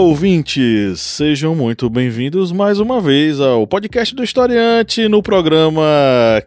Ouvintes! 0.00 0.98
Sejam 0.98 1.54
muito 1.54 1.90
bem-vindos 1.90 2.52
mais 2.52 2.80
uma 2.80 3.02
vez 3.02 3.38
ao 3.38 3.66
podcast 3.66 4.14
do 4.14 4.24
Historiante, 4.24 5.06
no 5.08 5.22
programa 5.22 5.82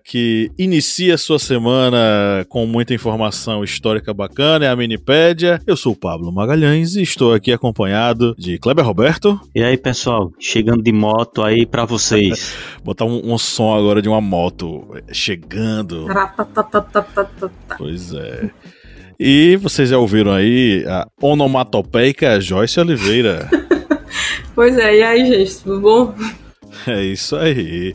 que 0.03 0.51
inicia 0.57 1.19
sua 1.19 1.37
semana 1.37 2.43
com 2.49 2.65
muita 2.65 2.95
informação 2.95 3.63
histórica 3.63 4.11
bacana, 4.11 4.65
é 4.65 4.69
a 4.69 4.75
Minipédia. 4.75 5.61
Eu 5.67 5.77
sou 5.77 5.93
o 5.93 5.95
Pablo 5.95 6.31
Magalhães 6.31 6.95
e 6.95 7.03
estou 7.03 7.31
aqui 7.31 7.51
acompanhado 7.51 8.33
de 8.39 8.57
Kleber 8.57 8.83
Roberto. 8.83 9.39
E 9.53 9.63
aí, 9.63 9.77
pessoal, 9.77 10.31
chegando 10.39 10.81
de 10.81 10.91
moto 10.91 11.43
aí 11.43 11.63
para 11.63 11.85
vocês. 11.85 12.55
Botar 12.83 13.05
um, 13.05 13.33
um, 13.33 13.37
som 13.37 13.75
agora 13.75 14.01
de 14.01 14.09
uma 14.09 14.19
moto 14.19 14.87
chegando. 15.11 16.07
pois 17.77 18.13
é. 18.13 18.49
E 19.19 19.55
vocês 19.57 19.89
já 19.89 19.97
ouviram 19.97 20.31
aí 20.31 20.83
a 20.87 21.07
onomatopeica 21.21 22.39
Joyce 22.39 22.79
Oliveira. 22.79 23.49
pois 24.55 24.77
é, 24.77 24.97
e 24.97 25.03
aí, 25.03 25.25
gente, 25.25 25.63
tudo 25.63 25.81
bom? 25.81 26.15
É 26.87 27.01
isso 27.03 27.35
aí. 27.35 27.93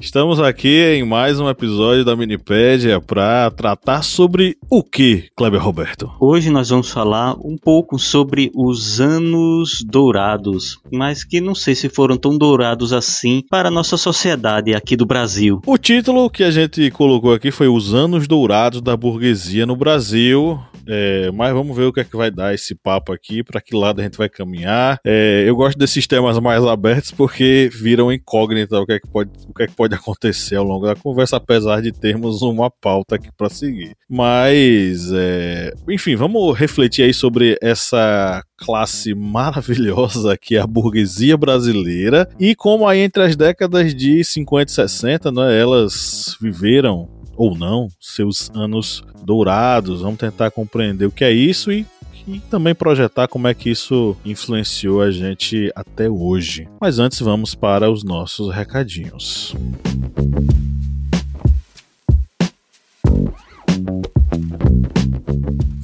Estamos 0.00 0.38
aqui 0.38 0.80
em 0.94 1.04
mais 1.04 1.40
um 1.40 1.50
episódio 1.50 2.04
da 2.04 2.14
Minipédia 2.14 3.00
para 3.00 3.50
tratar 3.50 4.02
sobre 4.02 4.56
o 4.70 4.80
que, 4.80 5.24
Kleber 5.36 5.60
Roberto? 5.60 6.08
Hoje 6.20 6.50
nós 6.50 6.68
vamos 6.68 6.88
falar 6.88 7.34
um 7.44 7.56
pouco 7.60 7.98
sobre 7.98 8.48
os 8.54 9.00
anos 9.00 9.82
dourados, 9.84 10.78
mas 10.92 11.24
que 11.24 11.40
não 11.40 11.52
sei 11.52 11.74
se 11.74 11.88
foram 11.88 12.16
tão 12.16 12.38
dourados 12.38 12.92
assim 12.92 13.42
para 13.50 13.68
a 13.68 13.72
nossa 13.72 13.96
sociedade 13.96 14.72
aqui 14.72 14.94
do 14.94 15.04
Brasil. 15.04 15.60
O 15.66 15.76
título 15.76 16.30
que 16.30 16.44
a 16.44 16.50
gente 16.52 16.92
colocou 16.92 17.32
aqui 17.32 17.50
foi 17.50 17.66
Os 17.66 17.92
Anos 17.92 18.28
Dourados 18.28 18.80
da 18.80 18.96
Burguesia 18.96 19.66
no 19.66 19.74
Brasil, 19.74 20.60
é, 20.88 21.30
mas 21.32 21.52
vamos 21.52 21.76
ver 21.76 21.84
o 21.84 21.92
que 21.92 22.00
é 22.00 22.04
que 22.04 22.16
vai 22.16 22.30
dar 22.30 22.54
esse 22.54 22.74
papo 22.74 23.12
aqui, 23.12 23.44
para 23.44 23.60
que 23.60 23.76
lado 23.76 24.00
a 24.00 24.02
gente 24.02 24.16
vai 24.16 24.28
caminhar. 24.28 24.98
É, 25.04 25.44
eu 25.46 25.54
gosto 25.54 25.78
desses 25.78 26.06
temas 26.06 26.38
mais 26.38 26.64
abertos 26.64 27.10
porque 27.10 27.68
viram 27.72 28.10
incógnita 28.10 28.80
o 28.80 28.86
que, 28.86 28.92
é 28.92 29.00
que 29.00 29.08
pode, 29.08 29.30
o 29.46 29.52
que 29.52 29.64
é 29.64 29.66
que 29.66 29.74
pode 29.74 29.94
acontecer 29.94 30.56
ao 30.56 30.64
longo 30.64 30.86
da 30.86 30.94
conversa, 30.94 31.36
apesar 31.36 31.82
de 31.82 31.92
termos 31.92 32.40
uma 32.40 32.70
pauta 32.70 33.16
aqui 33.16 33.28
para 33.36 33.50
seguir. 33.50 33.94
Mas, 34.08 35.12
é, 35.12 35.74
enfim, 35.88 36.16
vamos 36.16 36.58
refletir 36.58 37.02
aí 37.04 37.12
sobre 37.12 37.58
essa 37.60 38.42
classe 38.56 39.14
maravilhosa 39.14 40.36
que 40.36 40.56
é 40.56 40.60
a 40.60 40.66
burguesia 40.66 41.36
brasileira 41.36 42.28
e 42.40 42.54
como 42.54 42.88
aí 42.88 43.00
entre 43.00 43.22
as 43.22 43.36
décadas 43.36 43.94
de 43.94 44.24
50 44.24 44.70
e 44.70 44.74
60, 44.74 45.30
né, 45.32 45.60
elas 45.60 46.36
viveram 46.40 47.17
ou 47.38 47.56
não, 47.56 47.88
seus 47.98 48.50
anos 48.54 49.02
dourados. 49.22 50.02
Vamos 50.02 50.18
tentar 50.18 50.50
compreender 50.50 51.06
o 51.06 51.10
que 51.10 51.24
é 51.24 51.32
isso 51.32 51.72
e 51.72 51.86
e 52.28 52.40
também 52.40 52.74
projetar 52.74 53.26
como 53.26 53.48
é 53.48 53.54
que 53.54 53.70
isso 53.70 54.14
influenciou 54.22 55.00
a 55.00 55.10
gente 55.10 55.72
até 55.74 56.10
hoje. 56.10 56.68
Mas 56.78 56.98
antes 56.98 57.20
vamos 57.20 57.54
para 57.54 57.90
os 57.90 58.04
nossos 58.04 58.54
recadinhos. 58.54 59.56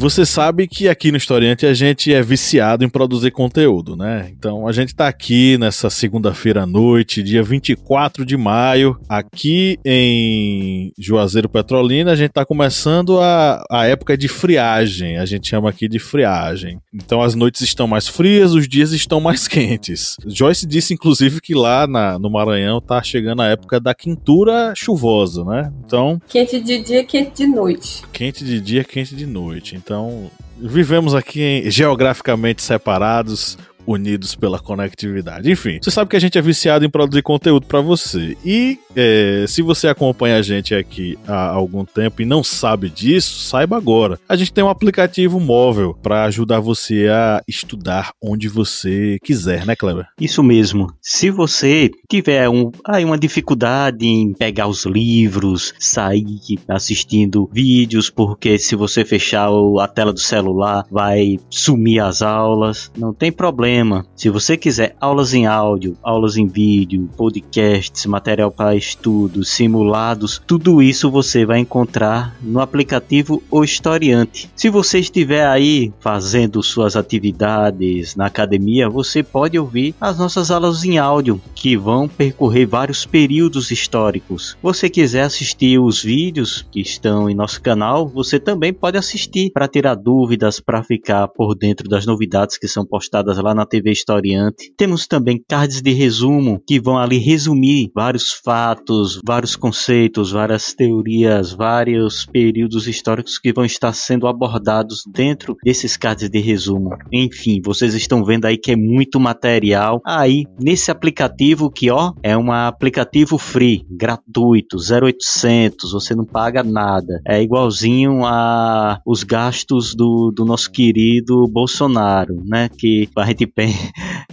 Você 0.05 0.27
sabe 0.27 0.69
que 0.69 0.87
aqui 0.87 1.11
no 1.11 1.17
Historiante 1.17 1.65
a 1.65 1.73
gente 1.73 2.13
é 2.13 2.21
viciado 2.21 2.85
em 2.85 2.91
produzir 2.91 3.31
conteúdo, 3.31 3.97
né? 3.97 4.31
Então 4.39 4.69
a 4.69 4.71
gente 4.71 4.89
está 4.89 5.09
aqui 5.09 5.57
nessa 5.57 5.89
segunda-feira 5.89 6.65
à 6.65 6.67
noite, 6.67 7.23
dia 7.23 7.43
24 7.43 8.23
de 8.23 8.37
maio, 8.37 9.01
aqui 9.09 9.79
em 9.83 10.93
Juazeiro 10.99 11.49
Petrolina, 11.49 12.13
a 12.13 12.17
gente 12.17 12.29
está 12.29 12.45
começando 12.45 13.19
a, 13.19 13.65
a 13.71 13.87
época 13.87 14.15
de 14.15 14.29
friagem, 14.29 15.17
a 15.17 15.25
gente 15.25 15.49
chama 15.49 15.71
aqui 15.71 15.89
de 15.89 15.99
friagem. 15.99 16.79
Então 16.93 17.23
as 17.23 17.35
noites 17.35 17.63
estão 17.63 17.87
mais 17.87 18.07
frias, 18.07 18.53
os 18.53 18.69
dias 18.69 18.93
estão 18.93 19.23
mais 19.23 19.49
quentes. 19.49 20.17
Joyce 20.27 20.67
disse 20.67 20.93
inclusive 20.93 21.41
que 21.41 21.55
lá 21.55 21.87
na, 21.87 22.19
no 22.19 22.29
Maranhão 22.29 22.79
tá 22.79 23.03
chegando 23.03 23.41
a 23.41 23.47
época 23.47 23.81
da 23.81 23.95
quintura 23.95 24.75
chuvosa, 24.77 25.43
né? 25.47 25.73
Então. 25.83 26.21
Quente 26.29 26.61
de 26.61 26.83
dia, 26.83 27.03
quente 27.05 27.37
de 27.37 27.47
noite. 27.47 28.03
Quente 28.13 28.45
de 28.45 28.61
dia, 28.61 28.85
quente 28.85 29.17
de 29.17 29.25
noite. 29.25 29.75
Então 29.77 29.94
então, 29.95 30.29
vivemos 30.59 31.15
aqui 31.15 31.41
em, 31.41 31.71
geograficamente 31.71 32.63
separados, 32.65 33.57
unidos 33.87 34.35
pela 34.35 34.59
conectividade. 34.59 35.51
Enfim, 35.51 35.79
você 35.81 35.91
sabe 35.91 36.11
que 36.11 36.17
a 36.17 36.21
gente 36.21 36.39
é 36.39 36.43
viciado 36.43 36.85
em 36.85 36.91
produzir 36.91 37.23
conteúdo 37.23 37.67
para 37.67 37.81
você. 37.81 38.37
E 38.45 38.79
é, 38.95 39.45
se 39.49 39.63
você 39.63 39.89
acompanha 39.89 40.37
a 40.39 40.43
gente 40.43 40.75
aqui 40.75 41.19
há 41.27 41.51
algum 41.51 41.85
tempo 41.85 42.23
e 42.23 42.25
não 42.25 42.43
sabe 42.43 42.89
disso, 42.89 43.41
saiba 43.41 43.77
agora. 43.77 44.19
A 44.29 44.37
gente 44.37 44.53
tem 44.53 44.65
um 44.65 44.69
aplicativo 44.69 45.41
móvel 45.41 45.97
para 46.03 46.25
ajudar 46.25 46.61
você 46.61 47.09
a 47.09 47.43
estudar 47.47 48.13
onde 48.23 48.49
você 48.49 49.19
quiser, 49.23 49.67
né, 49.67 49.75
Kleber? 49.77 50.07
Isso 50.21 50.43
mesmo. 50.43 50.93
Se 51.01 51.31
você 51.31 51.91
tiver 52.09 52.49
um, 52.49 52.71
aí 52.87 53.05
uma 53.05 53.19
dificuldade 53.19 54.07
em 54.07 54.33
pegar 54.33 54.67
os 54.67 54.85
livros, 54.85 55.75
sair 55.79 56.59
assistindo 56.69 57.49
vídeos, 57.53 58.11
porque 58.11 58.59
se 58.59 58.77
você 58.77 59.05
fechar 59.05 59.49
a 59.81 59.89
tela 59.89 60.13
do 60.13 60.21
celular 60.21 60.85
vai 60.91 61.39
sumir 61.51 62.01
as 62.01 62.23
aulas, 62.23 62.91
não 62.97 63.13
tem 63.13 63.33
problema 63.33 63.74
Se 64.15 64.31
você 64.31 64.57
quiser 64.57 64.95
aulas 65.01 65.35
em 65.35 65.47
áudio, 65.47 65.97
aulas 66.01 66.37
em 66.37 66.47
vídeo, 66.47 67.11
podcasts, 67.17 68.07
material 68.07 68.51
para 68.51 68.77
estudos, 68.77 69.49
simulados, 69.49 70.41
tudo 70.47 70.81
isso 70.81 71.11
você 71.11 71.45
vai 71.45 71.59
encontrar 71.59 72.37
no 72.41 72.61
aplicativo 72.61 73.43
O 73.51 73.65
Historiante. 73.65 74.49
Se 74.55 74.71
você 74.71 75.01
estiver 75.01 75.45
aí 75.45 75.93
fazendo 75.99 76.63
suas 76.63 76.95
atividades 76.95 78.15
na 78.15 78.27
academia, 78.27 78.89
você 78.89 79.25
pode 79.25 79.59
ouvir 79.59 79.95
as 80.01 80.19
nossas 80.19 80.53
aulas 80.53 80.85
em 80.85 80.99
áudio, 80.99 81.41
que 81.55 81.77
vão 81.77 82.07
percorrer 82.07 82.67
vários 82.67 83.05
períodos 83.05 83.73
históricos. 83.73 84.57
Você 84.63 84.89
quiser 84.89 85.23
assistir 85.23 85.81
os 85.81 86.01
vídeos 86.01 86.65
que 86.71 86.81
estão 86.81 87.29
em 87.29 87.35
nosso 87.35 87.61
canal, 87.61 88.07
você 88.07 88.39
também 88.39 88.73
pode 88.73 88.97
assistir 88.97 89.51
para 89.51 89.67
tirar 89.67 89.97
dúvidas, 89.97 90.61
para 90.61 90.85
ficar 90.85 91.27
por 91.27 91.57
dentro 91.57 91.89
das 91.89 92.07
novidades 92.07 92.57
que 92.57 92.69
são 92.69 92.87
postadas 92.87 93.37
lá 93.39 93.53
na 93.53 93.64
na 93.65 93.67
TV 93.67 93.91
Historiante. 93.91 94.73
Temos 94.77 95.07
também 95.07 95.43
cards 95.49 95.81
de 95.81 95.93
resumo 95.93 96.63
que 96.67 96.79
vão 96.79 96.99
ali 96.99 97.19
resumir 97.19 97.91
vários 97.95 98.33
fatos, 98.33 99.21
vários 99.27 99.57
conceitos, 99.57 100.31
várias 100.31 100.75
teorias, 100.75 101.53
vários 101.53 102.27
períodos 102.27 102.87
históricos 102.87 103.39
que 103.39 103.53
vão 103.53 103.65
estar 103.65 103.93
sendo 103.95 104.27
abordados 104.27 105.03
dentro 105.13 105.57
desses 105.65 105.97
cards 105.97 106.29
de 106.29 106.41
resumo. 106.41 106.91
Enfim, 107.13 107.61
vocês 107.65 107.95
estão 107.95 108.25
vendo 108.25 108.45
aí 108.45 108.59
que 108.59 108.73
é 108.73 108.77
muito 108.77 109.19
material 109.19 110.01
aí 110.05 110.45
nesse 110.61 110.91
aplicativo 110.91 111.71
que 111.71 111.91
ó 111.91 112.13
é 112.23 112.37
um 112.37 112.53
aplicativo 112.53 113.39
free, 113.39 113.87
gratuito, 113.91 114.77
0800, 114.77 115.93
você 115.93 116.15
não 116.15 116.25
paga 116.25 116.63
nada. 116.63 117.21
É 117.27 117.43
igualzinho 117.43 118.25
a 118.25 119.01
os 119.07 119.23
gastos 119.23 119.95
do, 119.95 120.31
do 120.31 120.45
nosso 120.45 120.71
querido 120.71 121.47
Bolsonaro, 121.49 122.43
né? 122.45 122.69
Que 122.69 123.09
a 123.17 123.27
gente 123.27 123.47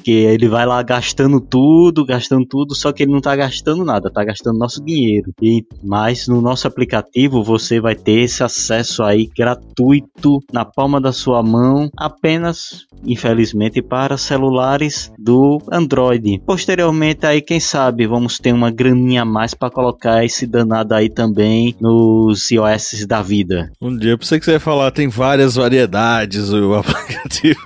que 0.03 0.11
ele 0.11 0.47
vai 0.47 0.65
lá 0.65 0.81
gastando 0.81 1.39
tudo, 1.39 2.05
gastando 2.05 2.45
tudo, 2.45 2.75
só 2.75 2.91
que 2.91 3.03
ele 3.03 3.11
não 3.11 3.22
tá 3.22 3.35
gastando 3.35 3.85
nada, 3.85 4.11
tá 4.11 4.23
gastando 4.23 4.57
nosso 4.57 4.84
dinheiro. 4.84 5.31
E 5.41 5.63
mas 5.84 6.28
no 6.28 6.41
nosso 6.41 6.67
aplicativo 6.67 7.43
você 7.43 7.79
vai 7.79 7.96
ter 7.96 8.22
esse 8.22 8.43
acesso 8.43 9.03
aí 9.03 9.29
gratuito 9.35 10.40
na 10.51 10.66
palma 10.66 10.99
da 10.99 11.11
sua 11.11 11.43
mão, 11.43 11.90
apenas 11.97 12.85
infelizmente 13.03 13.81
para 13.81 14.17
celulares 14.17 15.11
do 15.17 15.61
Android. 15.72 16.40
Posteriormente 16.46 17.25
aí 17.25 17.41
quem 17.41 17.59
sabe 17.59 18.07
vamos 18.07 18.40
ter 18.40 18.53
uma 18.53 18.72
graninha 18.72 19.23
a 19.23 19.25
mais 19.25 19.53
para 19.53 19.72
colocar 19.72 20.23
esse 20.23 20.46
danado 20.46 20.93
aí 20.93 21.09
também 21.09 21.75
nos 21.79 22.49
iOS 22.51 23.05
da 23.07 23.22
vida. 23.22 23.72
Um 23.81 23.96
dia 23.96 24.11
eu 24.11 24.17
pensei 24.17 24.40
que 24.40 24.46
você 24.46 24.51
ia 24.51 24.59
falar 24.59 24.91
tem 24.91 25.07
várias 25.07 25.55
variedades 25.55 26.51
o 26.51 26.73
aplicativo 26.75 27.61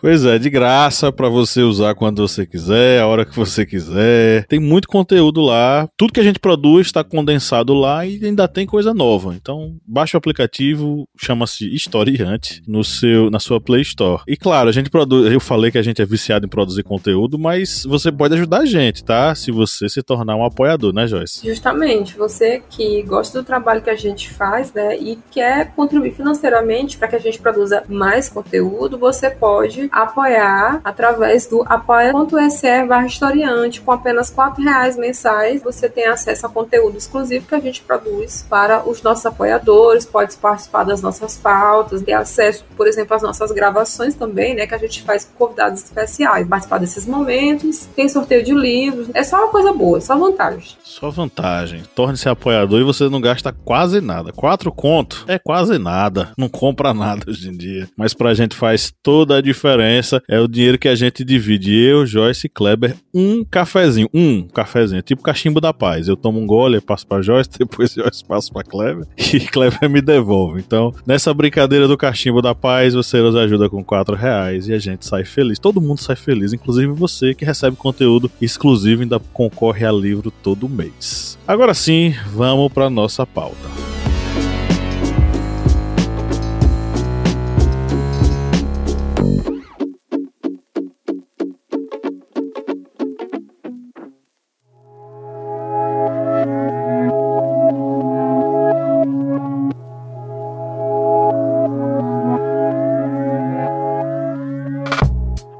Pois 0.00 0.24
é, 0.24 0.38
de 0.38 0.48
graça 0.48 1.10
para 1.10 1.28
você 1.28 1.60
usar 1.60 1.92
quando 1.96 2.26
você 2.26 2.46
quiser, 2.46 3.00
a 3.00 3.06
hora 3.08 3.24
que 3.24 3.34
você 3.34 3.66
quiser. 3.66 4.46
Tem 4.46 4.60
muito 4.60 4.86
conteúdo 4.86 5.40
lá. 5.40 5.88
Tudo 5.96 6.12
que 6.12 6.20
a 6.20 6.24
gente 6.24 6.38
produz 6.38 6.86
está 6.86 7.02
condensado 7.02 7.74
lá 7.74 8.06
e 8.06 8.24
ainda 8.24 8.46
tem 8.46 8.64
coisa 8.64 8.94
nova. 8.94 9.34
Então, 9.34 9.74
baixa 9.84 10.16
o 10.16 10.18
aplicativo, 10.18 11.08
chama-se 11.20 11.74
Historiante 11.74 12.62
no 12.66 12.84
seu 12.84 13.28
na 13.28 13.40
sua 13.40 13.60
Play 13.60 13.82
Store. 13.82 14.22
E 14.28 14.36
claro, 14.36 14.68
a 14.68 14.72
gente 14.72 14.88
produz, 14.88 15.32
eu 15.32 15.40
falei 15.40 15.72
que 15.72 15.78
a 15.78 15.82
gente 15.82 16.00
é 16.00 16.06
viciado 16.06 16.46
em 16.46 16.48
produzir 16.48 16.84
conteúdo, 16.84 17.36
mas 17.36 17.82
você 17.84 18.12
pode 18.12 18.34
ajudar 18.34 18.60
a 18.60 18.66
gente, 18.66 19.02
tá? 19.02 19.34
Se 19.34 19.50
você 19.50 19.88
se 19.88 20.00
tornar 20.00 20.36
um 20.36 20.44
apoiador, 20.44 20.92
né, 20.92 21.08
Joyce? 21.08 21.44
Justamente, 21.44 22.16
você 22.16 22.62
que 22.70 23.02
gosta 23.02 23.42
do 23.42 23.44
trabalho 23.44 23.82
que 23.82 23.90
a 23.90 23.96
gente 23.96 24.30
faz, 24.30 24.72
né, 24.72 24.96
e 24.96 25.18
quer 25.30 25.72
contribuir 25.74 26.14
financeiramente 26.14 26.96
para 26.96 27.08
que 27.08 27.16
a 27.16 27.20
gente 27.20 27.40
produza 27.40 27.82
mais 27.88 28.28
conteúdo, 28.28 28.96
você 28.96 29.28
pode 29.28 29.87
apoiar 29.90 30.80
através 30.84 31.46
do 31.46 31.62
apoia.se 31.66 32.84
barra 32.86 33.06
historiante. 33.06 33.80
Com 33.80 33.92
apenas 33.92 34.30
R$ 34.30 34.64
reais 34.64 34.96
mensais, 34.96 35.62
você 35.62 35.88
tem 35.88 36.06
acesso 36.06 36.46
a 36.46 36.48
conteúdo 36.48 36.96
exclusivo 36.96 37.46
que 37.46 37.54
a 37.54 37.60
gente 37.60 37.82
produz 37.82 38.46
para 38.48 38.88
os 38.88 39.02
nossos 39.02 39.26
apoiadores, 39.26 40.04
pode 40.04 40.36
participar 40.36 40.84
das 40.84 41.02
nossas 41.02 41.36
pautas, 41.36 42.02
ter 42.02 42.12
acesso, 42.12 42.64
por 42.76 42.86
exemplo, 42.86 43.14
às 43.16 43.22
nossas 43.22 43.52
gravações 43.52 44.14
também, 44.14 44.54
né, 44.54 44.66
que 44.66 44.74
a 44.74 44.78
gente 44.78 45.02
faz 45.02 45.24
com 45.24 45.46
convidados 45.46 45.82
especiais, 45.82 46.46
participar 46.46 46.78
desses 46.78 47.06
momentos, 47.06 47.86
tem 47.96 48.08
sorteio 48.08 48.44
de 48.44 48.54
livros, 48.54 49.08
é 49.14 49.22
só 49.22 49.36
uma 49.36 49.48
coisa 49.48 49.72
boa, 49.72 50.00
só 50.00 50.16
vantagem. 50.16 50.76
Só 50.82 51.10
vantagem. 51.10 51.82
Torne-se 51.94 52.28
apoiador 52.28 52.80
e 52.80 52.84
você 52.84 53.08
não 53.08 53.20
gasta 53.20 53.52
quase 53.52 54.00
nada. 54.00 54.32
Quatro 54.32 54.72
conto 54.72 55.24
é 55.28 55.38
quase 55.38 55.78
nada. 55.78 56.32
Não 56.36 56.48
compra 56.48 56.92
nada 56.92 57.24
hoje 57.28 57.48
em 57.48 57.56
dia. 57.56 57.88
Mas 57.96 58.14
pra 58.14 58.34
gente 58.34 58.56
faz 58.56 58.92
toda 59.02 59.36
a 59.36 59.42
diferença 59.42 59.77
diferença 59.78 60.22
é 60.28 60.40
o 60.40 60.48
dinheiro 60.48 60.78
que 60.78 60.88
a 60.88 60.94
gente 60.94 61.24
divide. 61.24 61.74
Eu, 61.74 62.04
Joyce 62.04 62.46
e 62.46 62.50
Kleber, 62.50 62.96
um 63.14 63.44
cafezinho. 63.44 64.08
Um 64.12 64.42
cafezinho, 64.48 65.00
tipo 65.02 65.22
cachimbo 65.22 65.60
da 65.60 65.72
paz. 65.72 66.08
Eu 66.08 66.16
tomo 66.16 66.40
um 66.40 66.46
gole, 66.46 66.80
passo 66.80 67.06
pra 67.06 67.22
Joyce, 67.22 67.50
depois 67.58 67.92
Joyce 67.92 68.24
passa 68.24 68.52
pra 68.52 68.62
Kleber 68.62 69.06
e 69.16 69.40
Kleber 69.40 69.88
me 69.88 70.00
devolve. 70.00 70.60
Então, 70.60 70.92
nessa 71.06 71.32
brincadeira 71.32 71.86
do 71.86 71.96
cachimbo 71.96 72.42
da 72.42 72.54
paz, 72.54 72.94
você 72.94 73.20
nos 73.20 73.36
ajuda 73.36 73.70
com 73.70 73.84
quatro 73.84 74.16
reais 74.16 74.68
e 74.68 74.74
a 74.74 74.78
gente 74.78 75.06
sai 75.06 75.24
feliz. 75.24 75.58
Todo 75.58 75.80
mundo 75.80 76.00
sai 76.00 76.16
feliz, 76.16 76.52
inclusive 76.52 76.88
você 76.88 77.34
que 77.34 77.44
recebe 77.44 77.76
conteúdo 77.76 78.30
exclusivo 78.40 79.02
e 79.02 79.04
ainda 79.04 79.20
concorre 79.32 79.86
a 79.86 79.92
livro 79.92 80.30
todo 80.30 80.68
mês. 80.68 81.38
Agora 81.46 81.72
sim, 81.74 82.14
vamos 82.32 82.72
para 82.72 82.90
nossa 82.90 83.26
pauta. 83.26 83.97